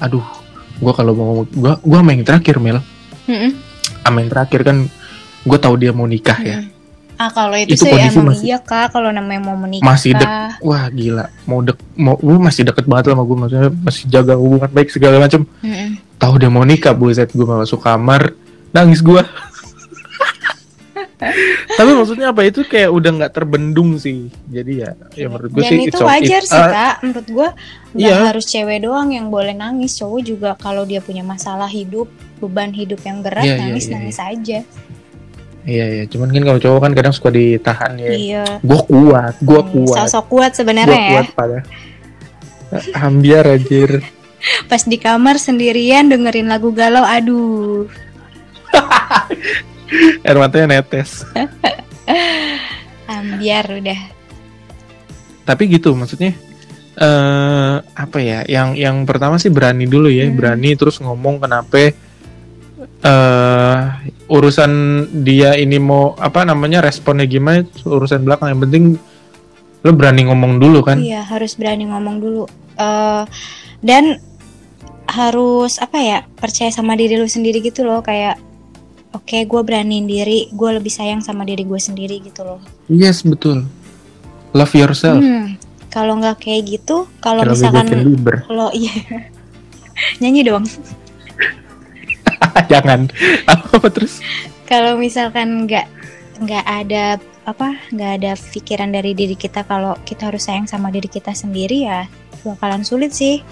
[0.00, 0.24] Aduh
[0.82, 2.80] gue kalau mau gue gue main terakhir Mel.
[3.28, 3.50] Mm -mm.
[4.10, 4.90] main terakhir kan
[5.42, 6.58] gue tahu dia mau nikah ya
[7.20, 10.58] Ah kalau itu, itu sih emang masih, iya kak kalau namanya mau menikah masih dek
[10.58, 14.70] wah gila mau dek mau gue masih deket banget sama gue maksudnya masih jaga hubungan
[14.72, 15.88] baik segala macam mm -mm.
[16.18, 18.34] tahu dia mau nikah buset gue masuk kamar
[18.74, 19.22] nangis gue
[21.78, 24.26] Tapi maksudnya apa itu kayak udah nggak terbendung sih.
[24.50, 26.94] Jadi ya, ya menurut gue Dan sih itu wajar sih uh, kak.
[27.06, 27.48] Menurut gue
[27.94, 28.26] nggak Iya.
[28.26, 29.94] harus cewek doang yang boleh nangis.
[29.98, 32.10] Cowok juga kalau dia punya masalah hidup,
[32.42, 34.58] beban hidup yang berat, Iya, iya, nangis iya, nangis aja.
[35.62, 38.10] Iya iya, cuman kan kalau cowok kan kadang suka ditahan ya.
[38.10, 38.44] Iya.
[38.60, 41.10] Gue kuat, gue Hmm, kuat, Sosok kuat gue sebenarnya ya.
[41.14, 41.58] kuat pada.
[42.96, 44.02] Ambiar anjir.
[44.70, 47.86] Pas di kamar sendirian dengerin lagu galau, aduh.
[50.26, 51.22] Air matanya netes.
[53.06, 54.00] Ambiar udah.
[55.42, 56.34] Tapi gitu maksudnya
[56.92, 58.42] eh apa ya?
[58.44, 60.34] Yang yang pertama sih berani dulu ya, Hmm.
[60.34, 61.94] berani terus ngomong kenapa
[63.02, 63.78] eh
[64.30, 64.70] urusan
[65.26, 68.84] dia ini mau apa namanya responnya gimana itu urusan belakang yang penting
[69.82, 71.02] lo berani ngomong dulu kan.
[71.02, 72.42] Iya, harus berani ngomong dulu.
[72.78, 73.24] Eh
[73.82, 74.22] dan
[75.10, 78.38] harus apa ya percaya sama diri lu sendiri gitu loh kayak
[79.12, 83.66] oke gue beraniin diri gue lebih sayang sama diri gue sendiri gitu loh Yes betul.
[84.52, 85.20] Love yourself.
[85.20, 85.56] hmm,
[85.92, 88.16] kalau nggak kayak gitu kalau misalkan
[88.48, 88.94] lo iya
[90.22, 90.64] nyanyi dong
[92.72, 93.08] Jangan.
[93.46, 94.20] Apa terus?
[94.62, 95.84] kalau misalkan nggak
[96.40, 101.12] nggak ada apa nggak ada pikiran dari diri kita kalau kita harus sayang sama diri
[101.12, 102.08] kita sendiri ya
[102.40, 103.44] bakalan sulit sih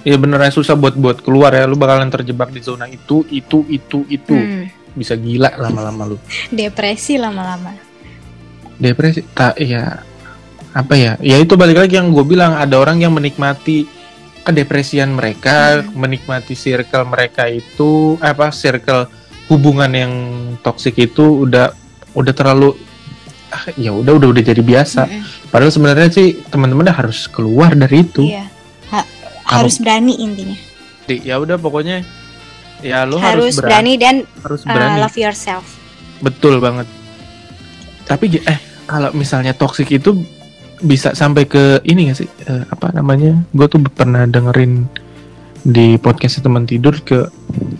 [0.00, 1.68] Ya beneran susah buat buat keluar ya.
[1.68, 4.32] Lu bakalan terjebak di zona itu, itu, itu, itu.
[4.32, 6.16] Hmm, Bisa gila lama-lama lu.
[6.48, 7.76] depresi lama-lama
[8.80, 10.00] Depresi, tak ya
[10.72, 11.20] apa ya?
[11.20, 13.84] Ya itu balik lagi yang gue bilang ada orang yang menikmati
[14.50, 15.94] kedepresian mereka, Hmm.
[15.96, 19.06] menikmati circle mereka itu apa circle
[19.46, 20.12] hubungan yang
[20.60, 21.70] toksik itu udah
[22.12, 22.74] udah terlalu
[23.50, 25.06] ah, ya udah udah udah jadi biasa.
[25.06, 25.22] Mm-mm.
[25.50, 28.26] Padahal sebenarnya sih teman-teman harus keluar dari itu.
[28.26, 28.46] Iya.
[28.90, 29.08] Ha-
[29.58, 30.58] harus berani intinya.
[31.06, 32.06] Di- Ya udah pokoknya
[32.80, 34.14] ya lu harus, harus, berani, berani dan
[34.46, 34.98] harus uh, berani.
[35.02, 35.66] love yourself.
[36.22, 36.86] Betul banget.
[38.06, 40.14] Tapi eh kalau misalnya toxic itu
[40.80, 42.28] bisa sampai ke ini gak sih?
[42.48, 43.36] Eh, apa namanya?
[43.52, 44.88] Gue tuh pernah dengerin
[45.60, 47.28] di podcast teman tidur ke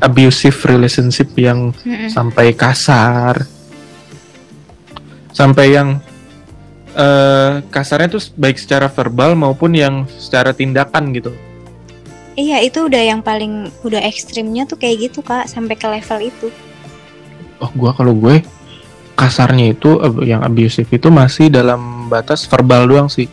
[0.05, 2.13] abusive relationship yang Mm-mm.
[2.13, 3.41] sampai kasar.
[5.33, 6.01] Sampai yang
[6.91, 11.31] eh kasarnya tuh baik secara verbal maupun yang secara tindakan gitu.
[12.35, 16.49] Iya itu udah yang paling udah ekstrimnya tuh kayak gitu kak sampai ke level itu.
[17.61, 18.41] Oh, gua kalau gue
[19.21, 23.29] kasarnya itu ab- yang abusive itu masih dalam batas verbal doang sih.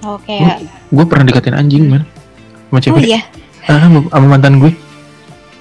[0.00, 2.04] Oh kayak Gue pernah dikatain anjing, man.
[2.68, 3.04] Sama oh cewek.
[3.06, 3.20] iya
[3.62, 4.72] Ah, sama mantan gue.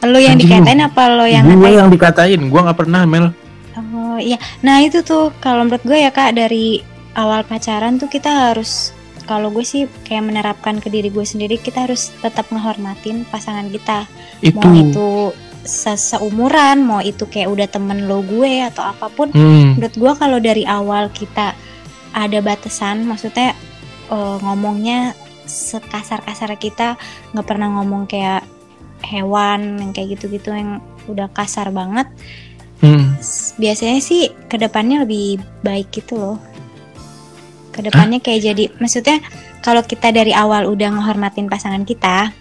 [0.01, 0.55] lo yang Anjing lu.
[0.55, 1.75] dikatain apa lo yang gue ngatain?
[1.75, 3.27] yang dikatain, gue nggak pernah Mel.
[3.75, 8.27] Oh iya nah itu tuh kalau menurut gue ya kak dari awal pacaran tuh kita
[8.49, 8.91] harus
[9.23, 14.03] kalau gue sih kayak menerapkan ke diri gue sendiri kita harus tetap ngehormatin pasangan kita
[14.41, 14.57] Itu.
[14.57, 15.07] mau itu
[15.63, 20.11] se- seumuran mau itu kayak udah temen lo gue atau apa pun Hmm, menurut gua
[20.15, 21.53] kalau dari awal kita
[22.15, 23.53] ada batasan maksudnya
[24.09, 25.13] eh, ngomongnya
[25.49, 26.93] sekasar-kasar kita
[27.33, 28.45] nggak pernah ngomong kayak
[29.01, 32.05] hewan yang kayak gitu-gitu yang udah kasar banget
[32.85, 33.17] hmm.
[33.59, 36.37] Biasanya sih ke depannya lebih baik gitu loh.
[37.75, 39.19] Ke depannya kayak jadi maksudnya
[39.59, 42.31] kalau kita dari awal udah ngehormatin pasangan kita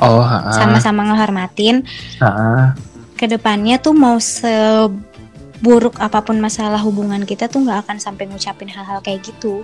[0.00, 0.24] Oh,
[0.56, 1.84] sama-sama ngehormatin
[2.24, 2.72] ha,
[3.20, 8.72] ke depannya tuh mau seburuk apa pun masalah hubungan kita tuh nggak akan sampai ngucapin
[8.72, 9.60] hal-hal kayak gitu.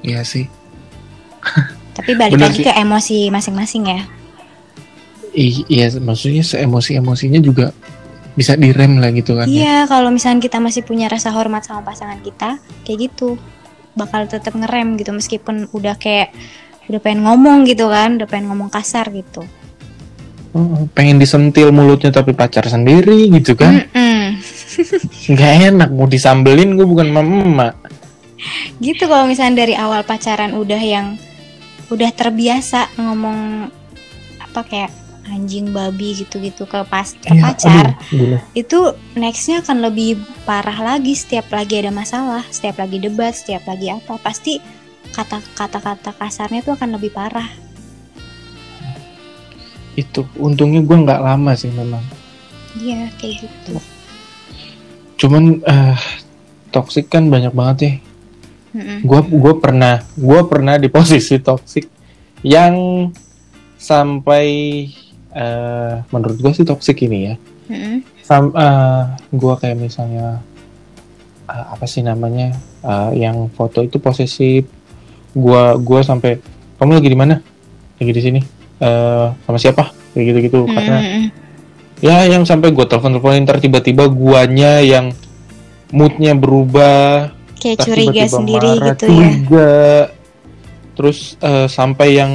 [0.00, 0.48] Iya sih.
[1.92, 2.66] Tapi balik Bener lagi sih.
[2.66, 4.00] ke emosi masing-masing ya.
[5.36, 7.76] I- iya, maksudnya seemosi-emosinya juga
[8.32, 9.44] bisa direm lah gitu kan.
[9.44, 9.52] ya.
[9.52, 12.56] Iya, kalau misalnya kita masih punya rasa hormat sama pasangan kita,
[12.88, 13.36] kayak gitu,
[13.92, 16.32] bakal tetap ngerem gitu meskipun udah kayak
[16.86, 19.44] udah pengen ngomong gitu kan, udah pengen ngomong kasar gitu.
[20.52, 23.88] Oh, pengen disentil mulutnya tapi pacar sendiri gitu kan.
[25.32, 27.72] Nggak enak mau disambelin gue bukan mama.
[28.76, 31.16] Gitu kalau misalnya dari awal pacaran udah yang
[31.88, 33.68] udah terbiasa ngomong
[34.40, 34.90] apa kayak
[35.24, 37.86] anjing babi gitu-gitu ke pas ke Iya, pacar.
[37.86, 38.38] aduh, gila.
[38.52, 38.78] itu
[39.14, 44.18] nextnya akan lebih parah lagi setiap lagi ada masalah setiap lagi debat setiap lagi apa
[44.18, 44.58] pasti
[45.12, 47.48] kata kata kata kasarnya tuh akan lebih parah
[49.92, 52.00] Itu untungnya gue nggak lama sih memang.
[52.80, 53.76] iya kayak gitu
[55.20, 56.00] Cuman eh
[56.72, 57.92] toxic kan banyak banget ya.
[59.04, 61.86] Gue gue pernah gue pernah di posisi toxic
[62.40, 63.06] yang
[63.76, 64.46] sampai
[65.32, 67.34] eh menurut gue sih toxic ini ya
[67.68, 67.96] Mm-mm.
[68.22, 68.52] Sam,
[69.28, 70.40] gue kayak misalnya
[71.46, 74.64] eh, apa sih namanya eh, yang foto itu posesif
[75.32, 76.38] gue gua sampai
[76.76, 77.34] kamu lagi di mana?
[77.98, 78.40] Lagi di sini.
[78.82, 80.02] Eh sama siapa?
[80.12, 81.24] kayak gitu gitu karena Mm-mm.
[82.04, 85.16] ya yang sampai gue telepon teleponin ntar tiba-tiba guanya yang
[85.92, 89.56] moodnya berubah kayak curiga tiba -tiba sendiri marah, gitu curiga.
[89.56, 90.00] ya
[90.92, 92.32] terus uh, sampai yang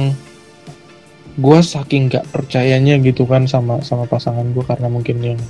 [1.38, 5.40] gue saking gak percayanya gitu kan sama sama pasangan gue karena mungkin yang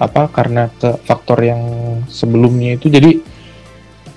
[0.00, 1.60] apa karena ke faktor yang
[2.08, 2.88] sebelumnya itu.
[2.88, 3.20] Jadi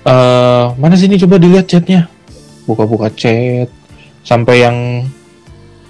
[0.08, 1.20] uh, mana sini?
[1.20, 2.08] Coba dilihat chatnya
[2.68, 3.68] buka-buka chat
[4.22, 4.76] sampai yang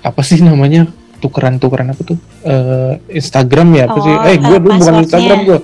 [0.02, 0.88] apa sih namanya
[1.22, 2.18] tukeran-tukeran apa tuh?
[2.42, 5.58] Uh, Instagram ya apa oh, sih eh gue uh, dulu bukan Instagram gue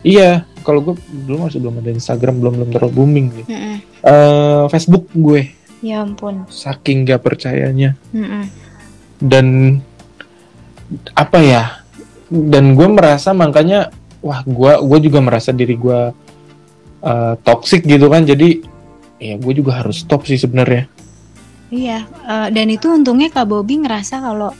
[0.00, 0.94] iya kalau gue
[1.28, 3.76] dulu masih belum ada Instagram belum belum terlalu booming gitu mm -mm.
[4.02, 5.54] Uh, Facebook gue.
[5.78, 6.42] Ya ampun.
[6.50, 7.94] Saking gak percayanya.
[8.10, 8.44] Mm -mm.
[9.22, 9.46] dan
[11.14, 11.86] apa ya
[12.28, 16.10] dan gue merasa makanya wah gue gue juga merasa diri gue
[17.06, 18.26] uh, toxic gitu kan.
[18.26, 18.71] Jadi
[19.22, 20.90] ya gue juga harus stop sih sebenarnya.
[21.72, 24.50] Iya uh, dan itu untungnya kak Bobby ngerasa kalau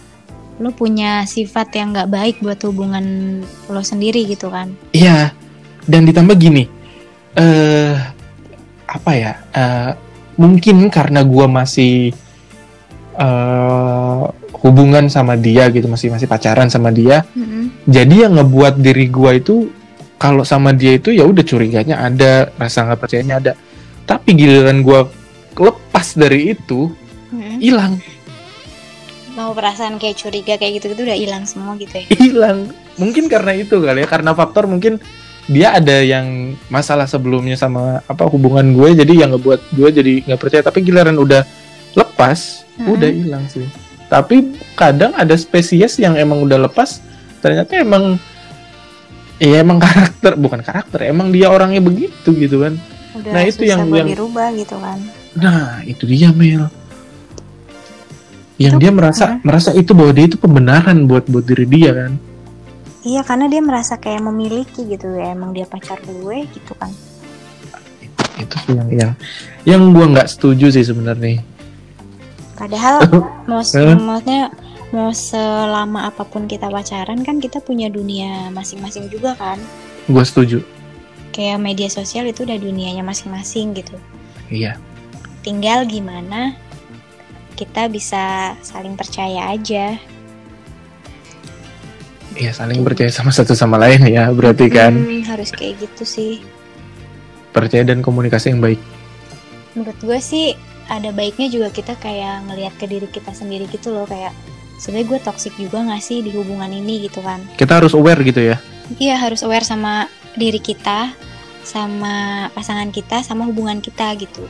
[0.63, 3.05] lo punya sifat yang nggak baik buat hubungan
[3.67, 4.71] lo sendiri gitu kan.
[4.95, 5.35] Iya
[5.87, 6.71] dan ditambah gini
[7.33, 7.97] eh uh,
[8.87, 9.91] apa ya uh,
[10.37, 12.13] mungkin karena gue masih
[13.17, 14.29] uh,
[14.63, 17.89] hubungan sama dia gitu masih masih pacaran sama dia mm-hmm.
[17.89, 19.57] jadi yang ngebuat diri gue itu
[20.21, 23.53] kalau sama dia itu ya udah curiganya ada rasa nggak percayanya ada
[24.09, 25.01] tapi giliran gue
[25.59, 26.93] lepas dari itu
[27.61, 27.99] hilang.
[28.01, 28.23] Mm-hmm
[29.33, 32.05] mau perasaan kayak curiga kayak gitu gitu udah hilang semua gitu ya?
[32.13, 32.69] Hilang.
[33.01, 35.01] Mungkin karena itu kali ya karena faktor mungkin
[35.51, 40.41] dia ada yang masalah sebelumnya sama apa hubungan gue jadi yang ngebuat gue jadi nggak
[40.41, 40.63] percaya.
[40.65, 41.43] Tapi giliran udah
[41.97, 42.93] lepas hmm.
[42.93, 43.65] udah hilang sih.
[44.13, 47.01] Tapi kadang ada spesies yang emang udah lepas
[47.41, 48.21] ternyata emang
[49.41, 52.79] ya emang karakter bukan karakter emang dia orangnya begitu gitu kan
[53.13, 54.99] udah nah itu yang yang dirubah gitu kan.
[55.37, 56.69] Nah itu dia Mel.
[58.57, 59.33] Yang itu, dia merasa uh.
[59.45, 62.13] merasa itu bahwa dia itu pembenaran buat buat diri dia kan?
[63.03, 66.93] Iya karena dia merasa kayak memiliki gitu ya emang dia pacar gue gitu kan.
[68.39, 69.13] Itu sih yang yang
[69.67, 71.43] yang gue nggak setuju sih sebenarnya.
[72.57, 73.03] Padahal
[73.51, 74.55] maksudnya
[74.93, 79.59] mau selama apa pun kita pacaran kan kita punya dunia masing-masing juga kan.
[80.07, 80.82] Gue setuju
[81.33, 83.97] kayak media sosial itu udah dunianya masing-masing gitu
[84.53, 84.77] iya
[85.43, 86.55] tinggal gimana
[87.63, 89.95] kita bisa saling percaya aja.
[92.33, 94.97] Iya saling percaya sama satu sama lain ya berarti kan?
[94.97, 96.33] Hmm, harus kayak gitu sih.
[97.53, 98.81] Percaya dan komunikasi yang baik.
[99.77, 100.57] Menurut gue sih
[100.89, 104.33] ada baiknya juga kita kayak ngelihat ke diri kita sendiri gitu loh kayak
[104.81, 107.45] sebenarnya gue toxic juga gak sih di hubungan ini gitu kan?
[107.61, 108.57] Kita harus aware gitu ya?
[108.97, 111.13] Iya harus aware sama diri kita,
[111.63, 114.45] sama pasangan kita, sama hubungan kita gitu.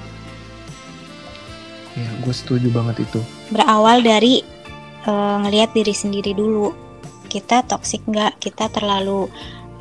[1.92, 3.21] Ya, gue setuju banget itu.
[3.53, 4.40] Berawal dari
[5.05, 6.73] uh, ngelihat diri sendiri dulu.
[7.29, 8.40] Kita toksik nggak?
[8.40, 9.29] Kita terlalu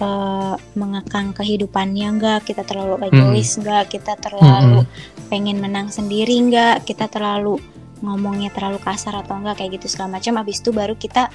[0.04, 2.40] uh, mengekang kehidupannya nggak?
[2.52, 3.08] Kita terlalu hmm.
[3.08, 3.84] egois nggak?
[3.88, 3.92] Hmm.
[3.92, 5.28] Kita terlalu hmm.
[5.32, 6.84] pengen menang sendiri nggak?
[6.84, 7.60] Kita terlalu
[8.02, 10.42] ngomongnya terlalu kasar atau enggak kayak gitu segala macam.
[10.44, 11.32] Abis itu baru kita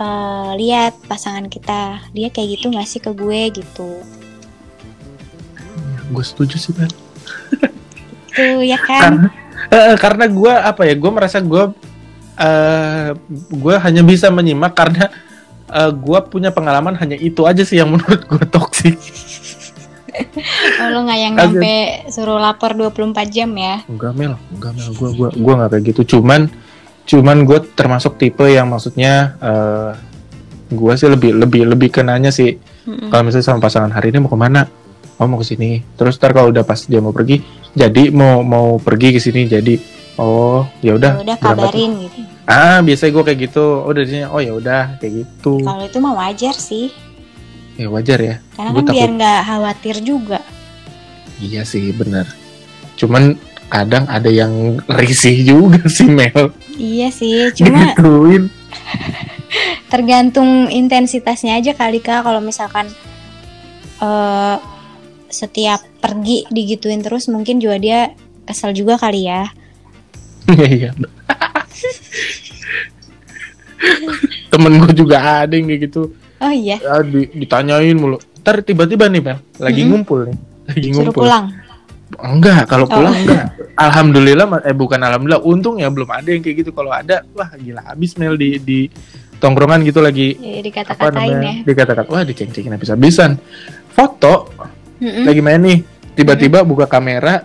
[0.00, 2.00] uh, lihat pasangan kita.
[2.12, 3.90] Dia kayak gitu nggak sih ke gue gitu.
[5.56, 6.90] Ya, gue setuju sih kan.
[8.36, 9.00] Tuh ya kan.
[9.02, 9.28] Karena
[9.72, 11.64] uh, karena gue apa ya gue merasa gue
[12.36, 13.08] uh,
[13.50, 15.08] gue hanya bisa menyimak karena
[15.72, 18.98] uh, gue punya pengalaman hanya itu aja sih yang menurut gue toksik.
[20.80, 23.84] Oh, lo nggak yang nyampe suruh lapor 24 jam ya?
[23.84, 24.34] Enggak mel.
[24.48, 24.88] Enggak mel.
[24.96, 26.16] Gue gue gue nggak kayak gitu.
[26.16, 26.48] Cuman
[27.06, 29.94] cuman gue termasuk tipe yang maksudnya uh,
[30.66, 32.58] gue sih lebih lebih lebih kenanya sih.
[32.86, 33.10] Mm-hmm.
[33.10, 34.70] kalau misalnya sama pasangan hari ini mau ke mana
[35.18, 35.82] oh mau ke sini.
[35.98, 37.42] Terus ntar kalau udah pas dia mau pergi
[37.74, 39.74] jadi mau mau pergi ke sini jadi
[40.18, 41.22] oh ya udah.
[41.26, 42.20] Ya kabarin gitu.
[42.46, 43.64] Ah biasanya gue kayak gitu.
[43.82, 45.66] Oh dari oh ya udah kayak gitu.
[45.66, 46.94] Kalau itu mah wajar sih.
[47.76, 48.36] Ya wajar ya.
[48.56, 48.96] Karena gua kan takut...
[48.96, 50.40] biar nggak khawatir juga.
[51.42, 52.24] Iya sih benar.
[52.96, 53.36] Cuman
[53.66, 56.54] kadang ada yang risih juga sih Mel.
[56.76, 58.48] Iya sih cuma Gituin.
[59.92, 62.26] tergantung intensitasnya aja kali kak.
[62.26, 62.90] Kalau misalkan
[64.02, 64.58] uh,
[65.26, 68.00] setiap pergi digituin terus mungkin juga dia
[68.46, 69.50] kesel juga kali ya.
[70.46, 70.94] Iya
[74.50, 76.02] temen gue juga ada yang kayak gitu.
[76.40, 76.76] Oh iya.
[76.80, 78.16] Ya, di, ditanyain mulu.
[78.40, 79.90] Ntar tiba-tiba nih Mel lagi mm-hmm.
[79.92, 80.38] ngumpul nih.
[80.66, 81.22] Lagi Suruh ngumpul.
[81.22, 81.46] pulang
[82.14, 82.92] enggak kalau oh.
[82.92, 83.22] pulang oh.
[83.26, 83.44] enggak.
[83.76, 86.70] Alhamdulillah eh bukan alhamdulillah untung ya belum ada yang kayak gitu.
[86.72, 88.78] Kalau ada wah gila habis Mel di di
[89.42, 90.38] tongkrongan gitu lagi.
[90.38, 91.54] Ya, dikata-katain ya.
[91.66, 93.36] Dikatakan wah diceng-cengin habis-habisan
[93.92, 94.48] foto
[95.02, 95.24] mm-hmm.
[95.24, 95.78] lagi main nih
[96.16, 96.72] tiba-tiba mm-hmm.
[96.72, 97.44] buka kamera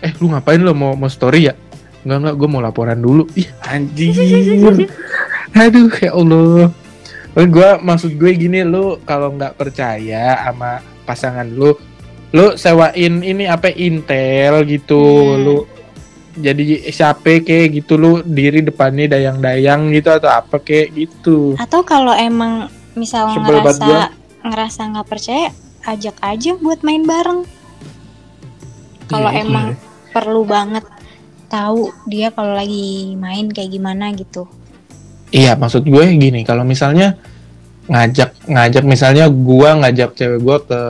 [0.00, 1.54] eh lu ngapain lo mau mau story ya?
[2.06, 3.26] Enggak enggak gue mau laporan dulu.
[3.34, 4.14] Ih anjir
[5.58, 6.70] aduh ya Allah.
[7.34, 11.74] Gue maksud gue gini lu kalau nggak percaya sama pasangan lu
[12.30, 15.40] lu sewain ini apa Intel gitu hmm.
[15.42, 15.56] lu
[16.38, 22.14] jadi siapa kayak gitu lu diri depannya dayang-dayang gitu atau apa kayak gitu atau kalau
[22.14, 24.14] emang misal Sebel ngerasa
[24.46, 25.50] ngerasa nggak percaya
[25.90, 27.42] ajak aja buat main bareng
[29.10, 29.78] kalau iya, emang iya.
[30.14, 30.86] perlu banget
[31.50, 34.46] tahu dia kalau lagi main kayak gimana gitu
[35.34, 37.18] iya maksud gue gini kalau misalnya
[37.90, 40.80] ngajak ngajak misalnya gua ngajak cewek gua ke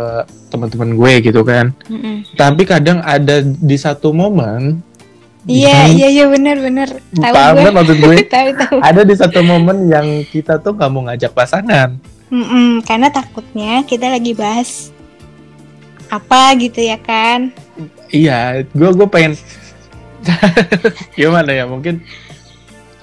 [0.53, 2.17] teman-teman gue gitu kan mm -mm.
[2.35, 4.85] tapi kadang ada di satu momen
[5.49, 6.89] Iya iya iya benar benar.
[7.17, 8.17] Tahu Paham kan maksud gue?
[8.37, 8.77] tahu, tahu.
[8.85, 11.97] Ada di satu momen yang kita tuh nggak mau ngajak pasangan.
[12.29, 14.93] Mm -mm, karena takutnya kita lagi bahas
[16.13, 17.57] apa gitu ya kan?
[18.13, 19.33] Iya, gue gue pengen
[21.17, 22.05] gimana ya mungkin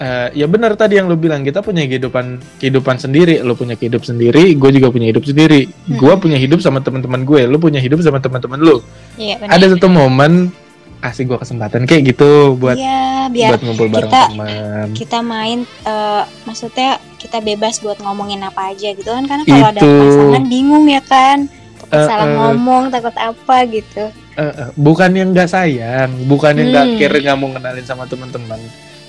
[0.01, 4.05] uh, ya benar tadi yang lu bilang kita punya kehidupan kehidupan sendiri lu punya hidup
[4.05, 5.97] sendiri gue juga punya hidup sendiri hmm.
[5.97, 8.77] gue punya hidup sama teman-teman gue lu punya hidup sama teman-teman lu
[9.17, 10.53] iya, ada satu momen
[10.97, 14.87] kasih gue kesempatan kayak gitu buat ya, biar buat ngumpul bareng kita, teman.
[14.97, 19.81] Kita main uh, maksudnya kita bebas buat ngomongin apa aja gitu kan karena kalau ada
[19.81, 21.45] pasangan bingung ya kan.
[21.77, 24.09] Takut uh, salah uh, ngomong, takut apa gitu.
[24.33, 26.97] Uh, uh, bukan yang nggak sayang, bukan yang nggak hmm.
[26.97, 28.57] kira nggak mau kenalin sama teman-teman.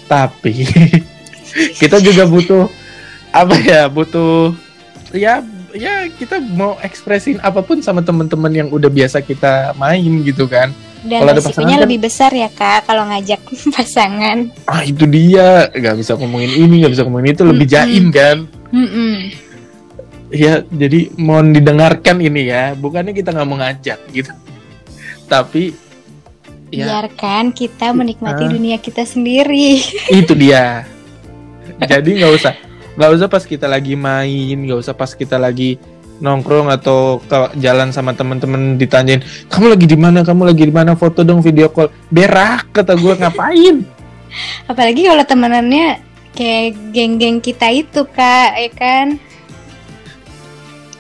[0.09, 0.65] Tapi
[1.81, 2.65] kita juga butuh
[3.31, 3.87] apa ya?
[3.93, 4.57] Butuh
[5.13, 5.45] ya
[5.77, 10.73] ya kita mau ekspresin apa pun sama teman-teman yang udah biasa kita main gitu kan
[11.07, 13.41] dan kalau resikonya kan, lebih besar ya kak kalau ngajak
[13.77, 14.51] pasangan.
[14.67, 18.37] Ah itu dia nggak bisa ngomongin ini nggak bisa ngomongin itu lebih jaim kan.
[18.75, 19.15] Mm -mm.
[20.29, 24.33] Ya jadi mohon didengarkan ini ya bukannya kita nggak mau ngajak gitu.
[25.31, 25.71] Tapi
[26.73, 29.81] ya, biarkan kita menikmati uh, dunia kita sendiri.
[30.23, 30.85] Itu dia.
[31.79, 32.55] jadi nggak usah
[32.99, 35.79] nggak usah pas kita lagi main nggak usah pas kita lagi
[36.19, 40.27] nongkrong atau ke jalan sama temen-temen ditanyain kamu lagi di mana?
[40.27, 40.99] Kamu lagi di mana?
[40.99, 41.95] Foto dong video call.
[42.11, 43.87] Berak kata gue ngapain?
[44.67, 46.03] Apalagi kalau temenannya
[46.35, 49.07] kayak geng-geng kita itu kak ya kan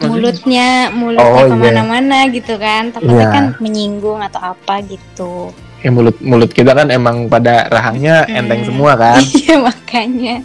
[0.07, 1.51] mulutnya mulutnya oh, iya.
[1.51, 2.35] ke mana-mana yeah.
[2.35, 3.35] gitu kan takutnya yeah.
[3.35, 5.51] kan menyinggung atau apa gitu
[5.83, 8.39] ya mulut mulut kita kan emang pada rahangnya hmm.
[8.39, 10.37] enteng semua kan iya makanya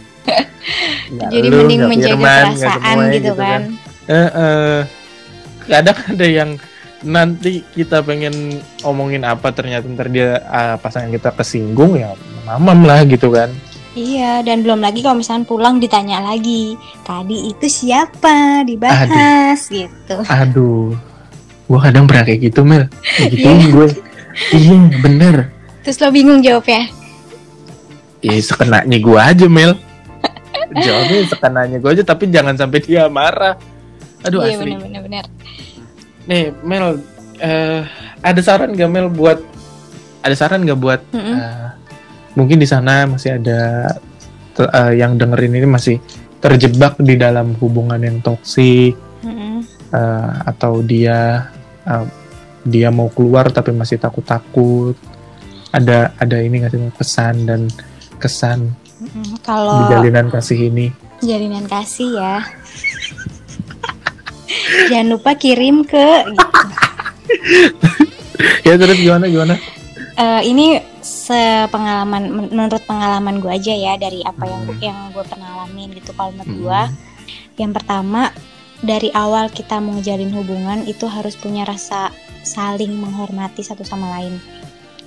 [1.30, 2.16] jadi mending menjaga
[2.56, 3.62] perasaan gitu, gitu kan, kan
[4.08, 4.78] eh, eh,
[5.68, 6.50] kadang ada yang
[7.04, 12.16] nanti kita pengen omongin apa ternyata ntar dia uh, pasangan kita kesinggung ya
[12.48, 13.52] mamam lah gitu kan
[13.94, 16.74] Iya, dan belum lagi kalau misalnya pulang ditanya lagi,
[17.06, 19.70] tadi itu siapa dibahas aduh.
[19.70, 20.18] gitu.
[20.26, 20.90] Aduh,
[21.70, 22.90] gua kadang pernah kayak gitu Mel,
[23.22, 23.70] gitu yeah.
[23.70, 23.88] gue.
[24.50, 25.36] Iya bener.
[25.86, 26.90] Terus lo bingung jawabnya?
[28.26, 29.78] Ya sekenanya gue aja Mel.
[30.74, 33.62] Jawabnya sekenanya gue aja, tapi jangan sampai dia marah.
[34.26, 34.74] Aduh iya, asli.
[34.74, 35.26] Bener, bener, bener.
[36.26, 36.98] Nih Mel,
[37.46, 37.82] uh,
[38.26, 39.38] ada saran gak Mel buat
[40.24, 41.36] ada saran gak buat mm -hmm.
[41.36, 41.70] uh,
[42.34, 43.94] mungkin di sana masih ada
[44.60, 45.98] uh, yang dengerin ini masih
[46.44, 49.58] terjebak di dalam hubungan yang toksik mm -hmm.
[49.94, 51.48] uh, atau dia
[51.88, 52.06] uh,
[52.64, 54.96] dia mau keluar tapi masih takut-takut
[55.74, 57.68] ada ada ini nggak sih pesan dan
[58.20, 59.26] kesan mm -hmm.
[59.46, 60.92] kalau di jalinan kasih ini
[61.24, 62.44] jalinan kasih ya
[64.92, 66.48] jangan lupa kirim ke gitu.
[68.68, 69.56] ya terus gimana gimana
[70.20, 70.93] uh, ini
[71.24, 74.80] sepengalaman menurut pengalaman gue aja ya dari apa yang hmm.
[74.84, 76.62] yang gue pernah alamin gitu kalau menurut hmm.
[76.68, 76.82] gue
[77.64, 78.36] yang pertama
[78.84, 82.12] dari awal kita mau ngejalin hubungan itu harus punya rasa
[82.44, 84.36] saling menghormati satu sama lain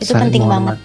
[0.00, 0.80] itu saling penting banget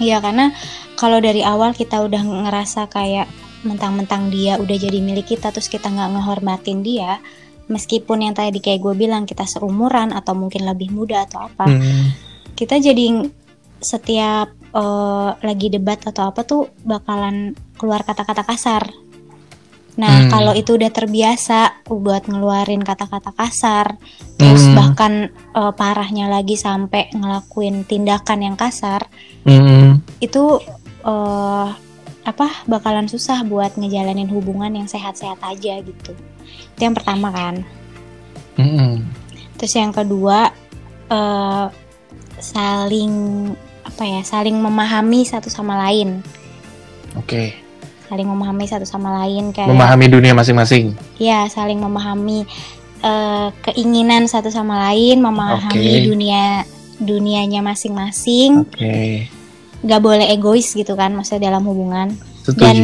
[0.00, 0.48] Iya karena
[0.96, 3.28] kalau dari awal kita udah ngerasa kayak
[3.68, 7.20] mentang-mentang dia udah jadi milik kita terus kita nggak ngehormatin dia
[7.68, 12.04] meskipun yang tadi kayak gue bilang kita seumuran atau mungkin lebih muda atau apa hmm.
[12.56, 13.28] kita jadi
[13.80, 18.84] setiap uh, lagi debat atau apa tuh bakalan keluar kata-kata kasar
[19.98, 20.30] nah hmm.
[20.30, 23.98] kalau itu udah terbiasa buat ngeluarin kata-kata kasar
[24.38, 24.76] terus hmm.
[24.78, 25.12] bahkan
[25.52, 29.10] uh, parahnya lagi sampai ngelakuin tindakan yang kasar
[29.44, 30.00] hmm.
[30.22, 30.62] itu
[31.04, 31.74] uh,
[32.24, 36.12] apa bakalan susah buat ngejalanin hubungan yang sehat-sehat aja gitu
[36.76, 37.64] itu yang pertama kan
[38.60, 39.08] mm-hmm.
[39.56, 40.52] terus yang kedua
[41.08, 41.66] uh,
[42.36, 43.12] saling
[43.90, 46.22] apa ya saling memahami satu sama lain
[47.18, 47.58] oke okay.
[48.06, 52.46] saling memahami satu sama lain kayak memahami dunia masing-masing ya saling memahami
[53.02, 56.06] uh, keinginan satu sama lain memahami okay.
[56.06, 56.62] dunia
[57.02, 59.26] dunianya masing-masing oke okay
[59.80, 62.12] nggak boleh egois gitu kan maksudnya dalam hubungan
[62.44, 62.60] Setuju.
[62.60, 62.76] dan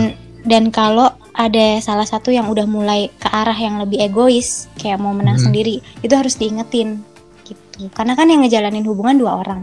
[0.47, 5.13] dan kalau ada salah satu yang udah mulai ke arah yang lebih egois kayak mau
[5.13, 5.47] menang hmm.
[5.51, 7.05] sendiri itu harus diingetin
[7.45, 9.61] gitu karena kan yang ngejalanin hubungan dua orang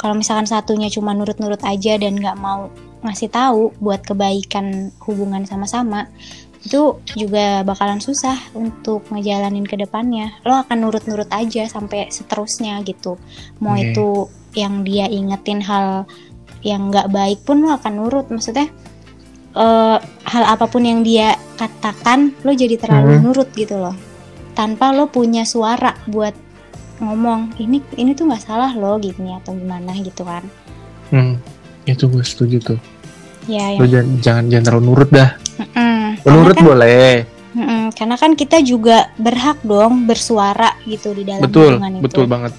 [0.00, 2.72] kalau misalkan satunya cuma nurut-nurut aja dan nggak mau
[3.04, 6.08] ngasih tahu buat kebaikan hubungan sama-sama
[6.60, 13.20] itu juga bakalan susah untuk ngejalanin ke depannya lo akan nurut-nurut aja sampai seterusnya gitu
[13.60, 13.92] mau okay.
[13.92, 16.08] itu yang dia ingetin hal
[16.60, 18.68] yang nggak baik pun lo akan nurut maksudnya
[19.56, 19.96] uh,
[20.28, 23.22] hal apa pun yang dia katakan lo jadi terlalu hmm.
[23.24, 23.96] nurut gitu loh
[24.52, 26.49] tanpa lo punya suara buat
[27.00, 30.44] ngomong ini ini tuh nggak salah lo gini atau gimana gitu kan.
[31.10, 31.40] Hmm,
[31.88, 32.80] itu gue setuju tuh.
[33.48, 35.30] Ya lo jangan jangan jangan terlalu nurut dah.
[35.74, 37.12] Mm nurut kan, boleh.
[37.56, 42.04] Mm karena kan kita juga berhak dong bersuara gitu di dalam betul hubungan itu.
[42.04, 42.52] betul banget.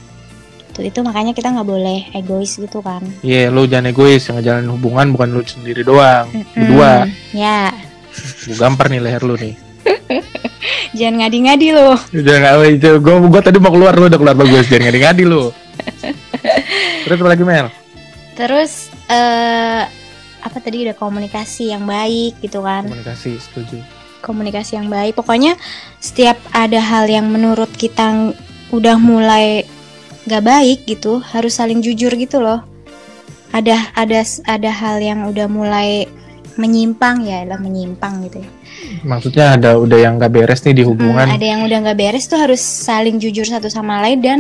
[0.72, 3.06] Gitu itu makanya kita nggak boleh egois gitu kan.
[3.22, 6.58] Iya yeah, lo jangan egois yang ngejalanin hubungan bukan lo sendiri doang mm-hmm.
[6.58, 6.94] berdua.
[7.32, 7.72] Ya.
[8.50, 9.71] Gue gampar nih leher lo nih
[10.92, 14.68] jangan ngadi-ngadi lo jangan ngadi gue gue tadi mau keluar lo udah keluar bagus.
[14.68, 15.52] Jangan ngadi-ngadi lo
[17.08, 17.68] terus apa lagi Mel?
[18.38, 19.84] Terus uh,
[20.42, 22.86] apa tadi udah komunikasi yang baik gitu kan?
[22.90, 23.78] Komunikasi setuju.
[24.22, 25.18] Komunikasi yang baik.
[25.18, 25.58] Pokoknya
[25.98, 28.34] setiap ada hal yang menurut kita
[28.70, 29.66] udah mulai
[30.30, 32.62] gak baik gitu harus saling jujur gitu loh.
[33.52, 36.08] Ada ada ada hal yang udah mulai
[36.56, 38.50] menyimpang ya lah menyimpang gitu ya
[39.06, 41.28] maksudnya ada udah yang gak beres nih di hubungan.
[41.28, 44.40] hmm, ada yang udah gak beres tuh harus saling jujur satu sama lain dan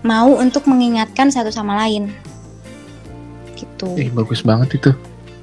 [0.00, 2.10] mau untuk mengingatkan satu sama lain.
[3.54, 3.88] Gitu.
[4.00, 4.90] Eh bagus banget itu.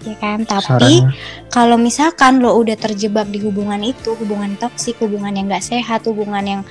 [0.08, 0.47] Ya kan?
[0.47, 1.03] Tapi
[1.51, 6.43] kalau misalkan lo udah terjebak di hubungan itu hubungan toksik hubungan yang gak sehat hubungan
[6.43, 6.62] yang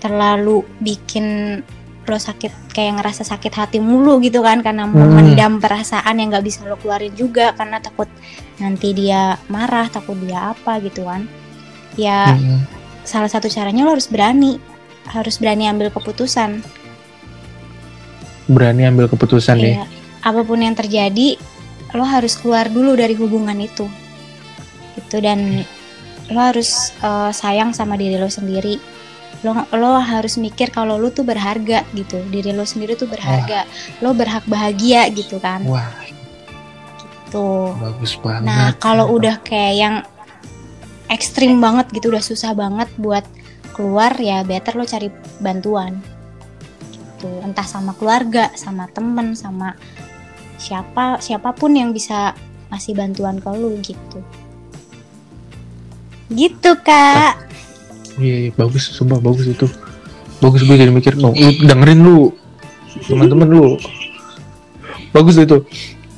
[0.00, 1.60] terlalu bikin
[2.06, 5.14] lo sakit kayak ngerasa sakit hati mulu gitu kan karena mau hmm.
[5.14, 8.06] mendam perasaan yang nggak bisa lo keluarin juga karena takut
[8.62, 11.26] nanti dia marah takut dia apa gitu kan.
[11.98, 12.66] Ya hmm.
[13.02, 14.62] salah satu caranya lo harus berani
[15.10, 16.62] harus berani ambil keputusan.
[18.46, 19.86] Berani ambil keputusan ya?
[20.22, 21.38] Apa pun yang terjadi
[21.94, 23.86] lo harus keluar dulu dari hubungan itu.
[24.94, 25.66] Itu dan
[26.30, 28.95] lo harus uh, sayang sama diri lo sendiri
[29.46, 32.18] lo lo harus mikir kalau lo tuh berharga gitu.
[32.26, 33.62] Diri lo sendiri tuh berharga.
[33.62, 34.02] Wah.
[34.02, 35.62] lo berhak bahagia gitu kan.
[35.62, 35.94] Wah.
[36.98, 37.48] Gitu.
[37.78, 38.50] Bagus banget.
[38.50, 39.96] Nah kalau udah kayak yang
[41.06, 43.22] ekstrim banget gitu udah susah banget buat
[43.70, 45.06] keluar ya better lo cari
[45.38, 46.02] bantuan.
[46.90, 47.30] Gitu.
[47.46, 49.78] Entah sama keluarga sama temen sama
[50.58, 52.34] siapa siapa pun yang bisa
[52.74, 54.18] ngasih bantuan ke lo gitu.
[56.26, 57.46] Gitu kak
[58.20, 59.66] iya, iya bagus sumpah bagus itu.
[60.40, 62.18] Bagus gue jadi mikir oh, lu dengerin lu
[63.08, 63.64] teman-teman lu.
[65.12, 65.64] Bagus itu.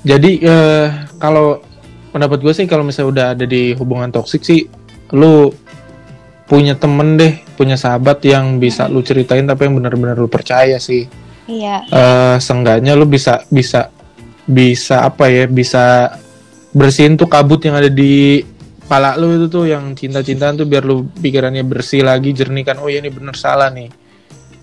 [0.02, 1.62] Jadi uh, kalau
[2.10, 4.66] pendapat gue sih kalau misalnya udah ada di hubungan toksik sih
[5.14, 5.52] lu
[6.48, 11.04] punya temen deh punya sahabat yang bisa lu ceritain tapi yang benar-benar lu percaya sih.
[11.48, 11.84] Iya.
[11.88, 13.92] Uh, seenggaknya lu bisa bisa
[14.48, 16.16] bisa apa ya bisa
[16.72, 18.40] bersihin tuh kabut yang ada di
[18.88, 22.88] pala lu itu tuh yang cinta-cintaan tuh biar lu pikirannya bersih lagi jernih kan oh
[22.88, 23.92] ya ini bener salah nih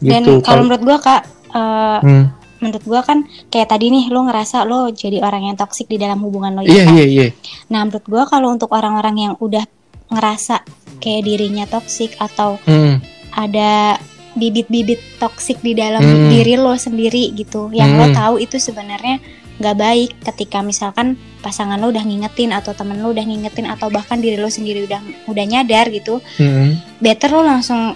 [0.02, 0.12] gitu.
[0.12, 1.22] dan kalau menurut gua kak
[1.54, 2.26] uh, hmm.
[2.60, 6.18] menurut gua kan kayak tadi nih lo ngerasa lo jadi orang yang toksik di dalam
[6.26, 7.28] hubungan lo ya iya iya iya
[7.70, 9.64] nah menurut gua kalau untuk orang-orang yang udah
[10.10, 10.66] ngerasa
[10.98, 13.06] kayak dirinya toksik atau hmm.
[13.38, 14.02] ada
[14.36, 16.30] bibit-bibit toksik di dalam hmm.
[16.34, 18.00] diri lo sendiri gitu yang hmm.
[18.02, 19.22] lo tahu itu sebenarnya
[19.56, 21.16] nggak baik ketika misalkan
[21.46, 25.30] pasangan lo udah ngingetin atau temen lo udah ngingetin atau bahkan diri lo sendiri udah
[25.30, 26.98] udah nyadar gitu hmm.
[26.98, 27.94] better lo langsung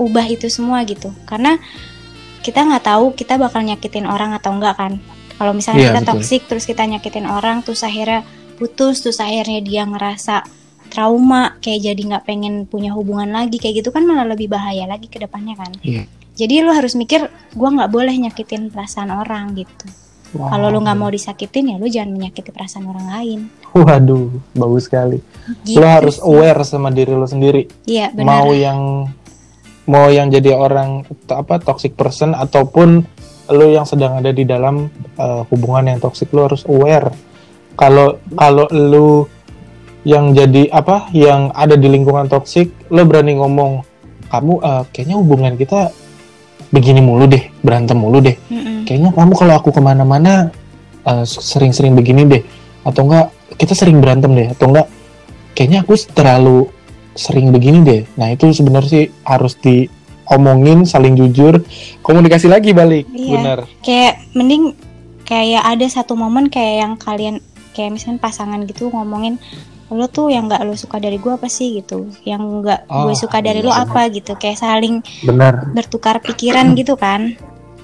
[0.00, 1.12] ubah itu semua gitu.
[1.28, 1.58] Karena
[2.42, 4.98] kita nggak tahu kita bakal nyakitin orang atau enggak kan.
[5.36, 8.22] Kalau misalnya yeah, kita toksik terus kita nyakitin orang terus akhirnya
[8.58, 10.46] putus terus akhirnya dia ngerasa
[10.92, 15.08] trauma kayak jadi nggak pengen punya hubungan lagi kayak gitu kan malah lebih bahaya lagi
[15.08, 15.72] ke depannya kan.
[15.82, 16.06] Yeah.
[16.36, 19.88] jadi lo harus mikir gue nggak boleh nyakitin perasaan orang gitu
[20.32, 20.48] Wow.
[20.48, 23.38] Kalau lu nggak mau disakitin ya lu jangan menyakiti perasaan orang lain.
[23.76, 25.20] Waduh, bagus sekali.
[25.68, 26.24] Gitu lu harus sih.
[26.24, 27.68] aware sama diri lu sendiri.
[27.84, 28.26] Iya, benar.
[28.28, 28.80] Mau yang
[29.84, 33.04] mau yang jadi orang apa toxic person ataupun
[33.52, 34.88] lu yang sedang ada di dalam
[35.20, 37.12] uh, hubungan yang toxic lu harus aware.
[37.76, 39.28] Kalau kalau lu
[40.08, 43.84] yang jadi apa yang ada di lingkungan toxic, lu berani ngomong
[44.32, 45.92] kamu uh, kayaknya hubungan kita
[46.72, 48.71] begini mulu deh berantem mulu deh mm-hmm.
[48.84, 50.52] Kayaknya kamu kalau aku ke mana-mana
[51.06, 52.42] uh, sering-sering begini deh.
[52.82, 54.48] Atau enggak kita sering berantem deh.
[54.50, 54.86] Atau enggak
[55.56, 56.68] kayaknya aku terlalu
[57.14, 58.02] sering begini deh.
[58.16, 61.60] Nah itu sebenarnya sih harus diomongin saling jujur
[62.00, 63.08] komunikasi lagi balik.
[63.12, 63.32] Iya.
[63.38, 63.58] benar.
[63.84, 64.72] Kayak mending
[65.28, 67.36] kayak ada satu momen kayak yang kalian
[67.72, 69.40] kayak misalnya pasangan gitu ngomongin
[69.92, 71.84] lo tuh yang nggak lo suka dari gue apa sih?
[71.84, 72.08] gitu.
[72.24, 74.32] Yang nggak oh, gue suka dari iya, lo apa gitu.
[74.40, 75.68] Kayak saling benar.
[75.76, 77.36] bertukar pikiran gitu kan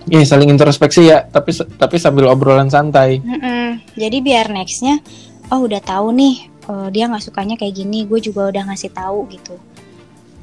[0.08, 3.68] Iya saling introspeksi ya tapi tapi sambil obrolan santai mm -mm.
[3.94, 5.04] jadi biar nextnya
[5.52, 9.28] oh udah tahu nih uh, dia nggak sukanya kayak gini gue juga udah ngasih tahu
[9.32, 9.56] gitu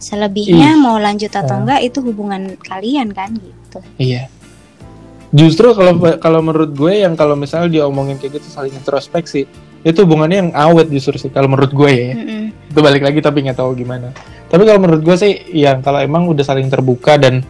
[0.01, 0.81] selebihnya Ih.
[0.81, 1.61] mau lanjut atau uh.
[1.65, 4.27] enggak itu hubungan kalian kan gitu iya
[5.33, 9.49] justru kalau kalau menurut gue yang kalau misalnya dia omongin kayak gitu saling introspeksi
[9.85, 12.69] itu hubungannya yang awet justru sih kalau menurut gue ya mm -hmm.
[12.73, 14.09] itu balik lagi tapi nggak tahu gimana
[14.49, 17.45] tapi kalau menurut gue sih yang kalau emang udah saling terbuka dan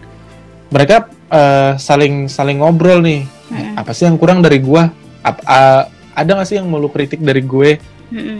[0.71, 3.25] mereka uh, saling saling ngobrol nih.
[3.45, 3.73] Mm -hmm.
[3.77, 4.83] apa sih yang kurang dari gue
[5.21, 5.81] uh,
[6.17, 7.77] ada nggak sih yang mau lu kritik dari gue?
[8.09, 8.39] Mm -hmm.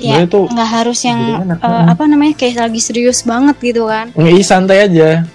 [0.00, 1.20] ya nggak harus yang
[1.60, 4.08] uh, apa namanya kayak lagi serius banget gitu kan?
[4.16, 5.28] Iya santai aja.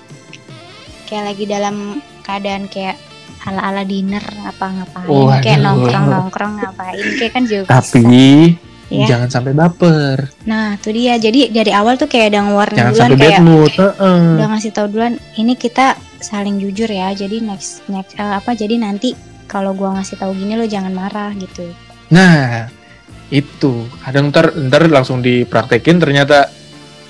[1.06, 2.98] Kayak lagi dalam keadaan kayak
[3.46, 8.58] ala-ala dinner apa ngapain oh, kayak nongkrong-nongkrong ngapain kayak kan juga tapi
[8.90, 9.08] ya.
[9.10, 10.30] jangan sampai baper.
[10.46, 11.18] Nah tuh dia.
[11.18, 13.74] Jadi dari awal tuh kayak udah warna duluan kayak mood.
[13.78, 14.24] Uh -uh.
[14.38, 17.14] udah ngasih tau duluan ini kita saling jujur ya.
[17.14, 19.14] Jadi next next uh, apa jadi nanti
[19.46, 21.70] kalau gua ngasih tahu gini lo jangan marah gitu.
[22.14, 22.70] Nah
[23.34, 23.90] itu.
[24.06, 26.50] Kadang ntar ntar langsung dipraktekin ternyata.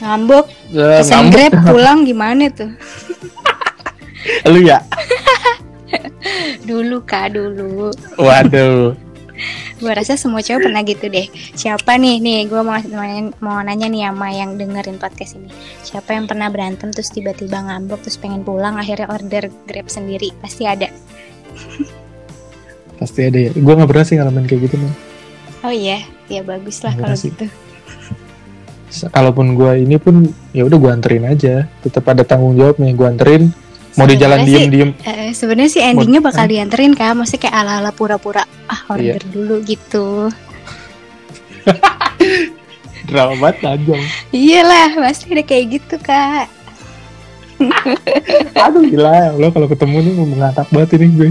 [0.04, 0.46] Ngambek.
[0.76, 2.72] Uh, pesan grab pulang gimana tuh?
[4.52, 4.82] Lu ya?
[6.68, 7.94] Dulu kak dulu.
[8.18, 8.98] Waduh
[9.76, 11.28] gue rasa semua cewek pernah gitu deh.
[11.56, 12.24] Siapa nih?
[12.24, 15.52] Nih gue mau nanya, mau nanya nih sama yang dengerin podcast ini.
[15.84, 20.32] Siapa yang pernah berantem terus tiba-tiba ngambek terus pengen pulang akhirnya order grab sendiri?
[20.40, 20.88] Pasti ada.
[23.00, 23.52] Pasti ada ya.
[23.52, 25.16] Gue nggak pernah sih ngalamin kayak gitu nih
[25.66, 26.00] oh iya?
[26.30, 27.46] Ya bagus lah kalau gitu.
[29.16, 31.66] Kalaupun gue ini pun ya udah gue anterin aja.
[31.82, 33.44] Tetap ada tanggung jawab nih gue anterin.
[33.96, 37.80] Mau di jalan diem diem uh, sebenarnya sih endingnya bakal dianterin kan maksudnya kayak ala
[37.80, 38.44] ala pura pura
[38.76, 39.32] ah order iya.
[39.32, 40.28] dulu gitu.
[43.08, 44.02] Drama banget tajam.
[44.36, 46.52] Iyalah pasti ada kayak gitu kak.
[48.68, 49.08] Aduh gila.
[49.16, 51.30] Ya Allah kalau ketemu nih mau mengangkat banget ini gue.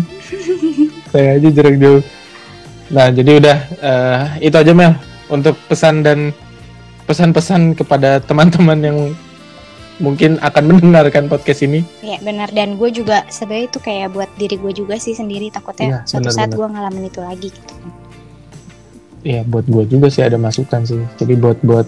[1.12, 2.02] Saya aja jarak jauh
[2.92, 4.96] nah jadi udah uh, itu aja Mel.
[5.28, 6.32] Untuk pesan dan
[7.04, 8.98] pesan-pesan kepada teman-teman yang
[10.02, 11.86] mungkin akan mendengarkan podcast ini.
[12.02, 15.86] Iya benar dan gue juga sebenarnya itu kayak buat diri gue juga sih sendiri takutnya
[15.86, 17.74] ya, suatu bener, saat gue ngalamin itu lagi gitu.
[19.24, 21.00] Iya buat gue juga sih ada masukan sih.
[21.20, 21.86] Jadi buat buat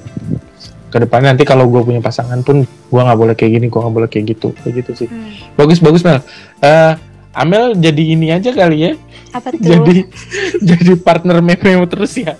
[0.86, 3.94] ke depan nanti kalau gue punya pasangan pun gue nggak boleh kayak gini, gue nggak
[3.94, 5.08] boleh kayak gitu, kayak gitu sih.
[5.10, 5.34] Hmm.
[5.58, 6.22] Bagus bagus Mel.
[6.62, 6.94] Uh,
[7.36, 8.92] Amel jadi ini aja kali ya.
[9.36, 9.60] Apa tuh?
[9.60, 10.08] Jadi
[10.72, 12.38] jadi partner meme terus ya.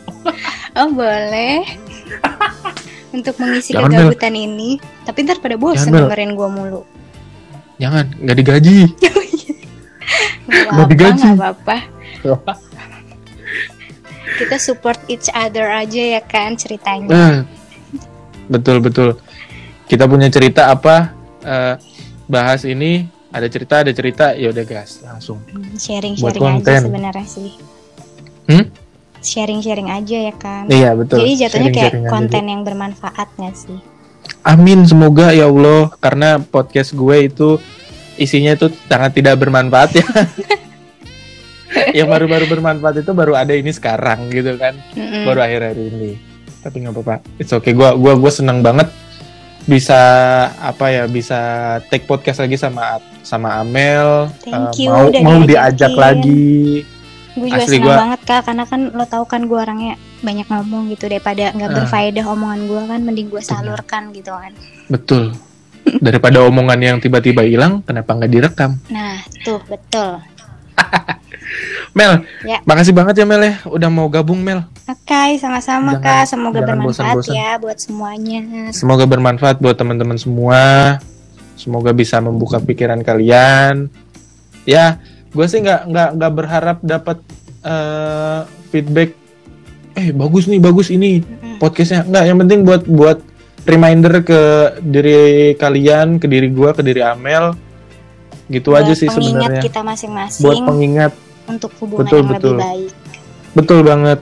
[0.77, 1.65] oh boleh
[3.17, 4.45] untuk mengisi Jangan kegabutan bel.
[4.45, 4.71] ini.
[5.09, 6.83] Tapi ntar pada bosan dengerin gue mulu.
[7.81, 8.79] Jangan, nggak digaji.
[10.73, 11.29] nggak digaji.
[11.33, 11.77] Gak apa-apa.
[14.37, 17.09] Kita support each other aja ya kan ceritanya.
[17.09, 17.37] Nah,
[18.53, 19.17] betul betul.
[19.89, 21.17] Kita punya cerita apa?
[21.47, 21.79] Uh,
[22.27, 25.39] bahas ini ada cerita ada cerita ya udah gas langsung.
[25.53, 27.51] Hmm, sharing-sharing aja sebenarnya sih.
[28.51, 28.65] Hmm?
[29.27, 30.65] Sharing-sharing aja ya kan.
[30.71, 31.23] Iya betul.
[31.23, 32.53] Jadi jatuhnya kayak konten aja.
[32.55, 33.79] yang bermanfaat gak sih?
[34.47, 37.59] Amin semoga ya Allah karena podcast gue itu
[38.17, 40.07] isinya itu sangat tidak bermanfaat ya.
[41.99, 45.23] yang baru-baru bermanfaat itu baru ada ini sekarang gitu kan, mm-hmm.
[45.27, 46.11] baru akhir-akhir ini.
[46.63, 47.75] Tapi nggak apa-apa, it's okay.
[47.77, 48.91] Gue gua gue seneng banget
[49.67, 49.99] bisa
[50.63, 51.39] apa ya bisa
[51.91, 54.31] take podcast lagi sama sama Amel.
[54.47, 56.87] Thank uh, you, mau mau diajak lagi
[57.37, 57.97] gue juga Asli senang gua...
[58.01, 61.77] banget kak karena kan lo tau kan gue orangnya banyak ngomong gitu daripada nggak uh.
[61.85, 64.53] berfaedah omongan gue kan mending gue salurkan gitu kan
[64.89, 65.37] betul
[66.01, 70.19] daripada omongan yang tiba-tiba hilang kenapa nggak direkam nah tuh betul
[71.97, 72.61] Mel, ya.
[72.69, 74.69] makasih banget ya Mel ya, udah mau gabung Mel.
[74.85, 76.29] Oke, okay, sama-sama kak.
[76.29, 77.33] Semoga bermanfaat bosan -bosan.
[77.33, 78.41] ya buat semuanya.
[78.77, 81.01] Semoga bermanfaat buat teman-teman semua.
[81.57, 83.89] Semoga bisa membuka pikiran kalian.
[84.69, 85.01] Ya,
[85.37, 87.21] gue sih nggak nggak nggak berharap dapat
[87.61, 89.13] uh, feedback
[89.93, 91.21] eh bagus nih bagus ini
[91.61, 93.19] podcastnya nggak yang penting buat buat
[93.69, 94.41] reminder ke
[94.81, 97.53] diri kalian ke diri gue ke diri Amel
[98.49, 101.13] gitu buat aja sih sebenarnya kita masing-masing buat pengingat
[101.45, 102.55] untuk hubungan betul, yang betul.
[102.57, 102.93] lebih baik
[103.53, 104.19] betul banget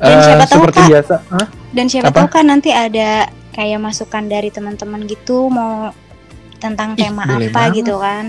[0.00, 1.46] dan uh, siapa tahu seperti kak, biasa huh?
[1.74, 2.18] dan siapa Apa?
[2.22, 3.10] tahu kan nanti ada
[3.50, 5.90] kayak masukan dari teman-teman gitu mau
[6.60, 7.76] tentang tema Ih, apa banget.
[7.82, 8.24] gitu kan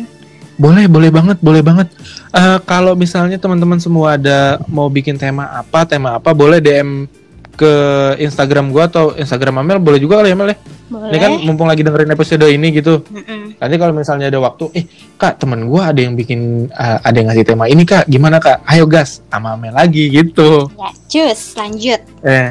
[0.61, 1.87] boleh, boleh banget, boleh banget.
[2.29, 7.09] Uh, kalau misalnya teman-teman semua ada mau bikin tema apa, tema apa, boleh DM
[7.57, 7.73] ke
[8.21, 10.57] Instagram gua atau Instagram Amel, boleh juga kali ya Amel ya?
[10.91, 11.09] Boleh.
[11.13, 13.01] Ini kan mumpung lagi dengerin episode ini gitu.
[13.09, 13.41] Mm -mm.
[13.57, 14.85] Nanti kalau misalnya ada waktu, eh
[15.17, 18.61] kak temen gue ada yang bikin, uh, ada yang ngasih tema ini kak, gimana kak?
[18.67, 20.69] Ayo gas, sama Amel lagi gitu.
[20.77, 22.01] Ya, cus, lanjut.
[22.21, 22.49] Eh,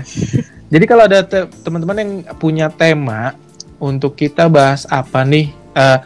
[0.73, 3.37] jadi kalau ada te teman-teman yang punya tema
[3.79, 5.53] untuk kita bahas apa nih?
[5.71, 5.99] Uh,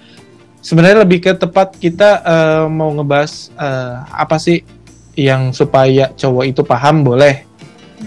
[0.65, 4.65] Sebenarnya lebih ke tepat kita uh, mau ngebahas uh, apa sih
[5.13, 7.45] yang supaya cowok itu paham boleh,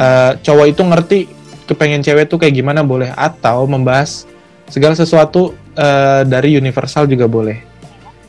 [0.02, 1.20] uh, cowok itu ngerti
[1.70, 4.26] kepengen cewek tuh kayak gimana boleh, atau membahas
[4.74, 7.62] segala sesuatu uh, dari universal juga boleh.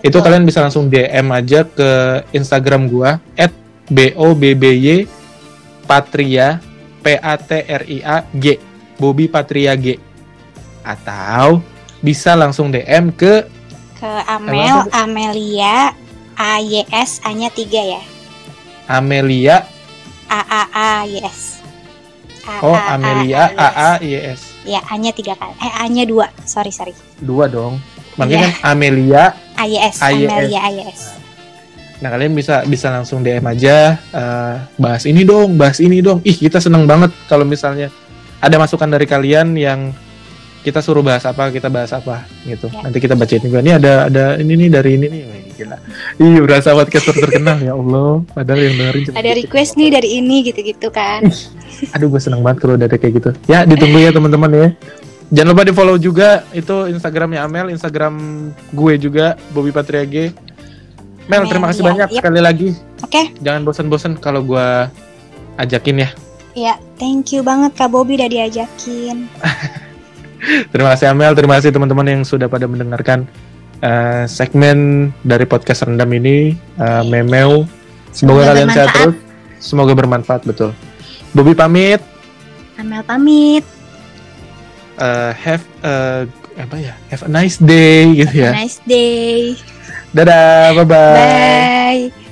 [0.04, 0.22] Itu oh.
[0.22, 3.16] kalian bisa langsung DM aja ke Instagram gua
[3.88, 5.08] @bobby
[5.88, 6.60] patria
[7.00, 8.60] p a t r i a g
[8.98, 9.96] Bobby Patria G
[10.82, 11.62] atau
[12.02, 13.46] bisa langsung DM ke
[13.99, 15.92] ke Amel Amelia
[16.38, 18.03] A Y S A nya tiga ya?
[18.86, 19.66] Amelia?
[20.30, 21.59] A A A Y S.
[22.46, 25.57] A, oh A, Amelia A A Y S ya A nya tiga kali.
[25.64, 26.28] Eh A nya dua.
[26.44, 26.92] Sorry sorry.
[27.18, 27.80] Dua dong.
[28.20, 28.55] Makanya yeah.
[28.61, 29.22] kan Amelia
[29.57, 31.01] A Y S Amelia A Y S.
[31.99, 36.22] Nah kalian bisa bisa langsung DM aja uh, bahas ini dong, bahas ini dong.
[36.22, 37.90] Ih kita seneng banget kalau misalnya
[38.38, 39.90] ada masukan dari kalian yang
[40.68, 42.68] kita suruh bahas apa kita bahas apa gitu.
[42.68, 42.84] Ya.
[42.84, 43.64] nanti kita bacain juga.
[43.64, 45.22] Ini ada ada ini nih dari ini nih
[45.56, 45.76] gila.
[46.20, 48.20] Ih berasa podcast terkenal ya Allah.
[48.36, 51.24] Padahal yang dengerin cuma ada request nih dari ini gitu-gitu kan.
[51.96, 53.30] Aduh gue seneng banget kalau udah ada kayak gitu.
[53.48, 54.68] Ya ditunggu ya teman-teman ya.
[55.28, 58.14] Jangan lupa di follow juga itu Instagramnya Amel Instagram
[58.72, 60.32] gue juga Bobby Patria G.
[61.28, 62.18] Mel Amen, terima kasih ya, banyak yep.
[62.24, 62.68] sekali lagi.
[63.04, 63.12] Oke.
[63.12, 63.24] Okay.
[63.44, 64.68] jangan bosan-bosan kalau gue
[65.60, 66.10] ajakin ya.
[66.56, 69.28] Ya, thank you banget Kak Bobby udah diajakin.
[70.72, 73.26] terima kasih Amel, terima kasih teman-teman yang sudah pada mendengarkan
[73.82, 77.66] uh, segmen dari podcast rendam ini, uh, Memeu.
[78.14, 79.16] Semoga, kalian sehat terus,
[79.61, 80.72] semoga bermanfaat betul.
[81.36, 82.01] Bobby pamit.
[82.80, 83.64] Amel pamit.
[84.99, 86.26] Uh, have a,
[86.59, 86.95] apa ya?
[87.14, 88.51] Have a nice day gitu ya.
[88.51, 89.55] nice day.
[90.11, 91.14] Dadah, bye bye.
[92.11, 92.27] Bye.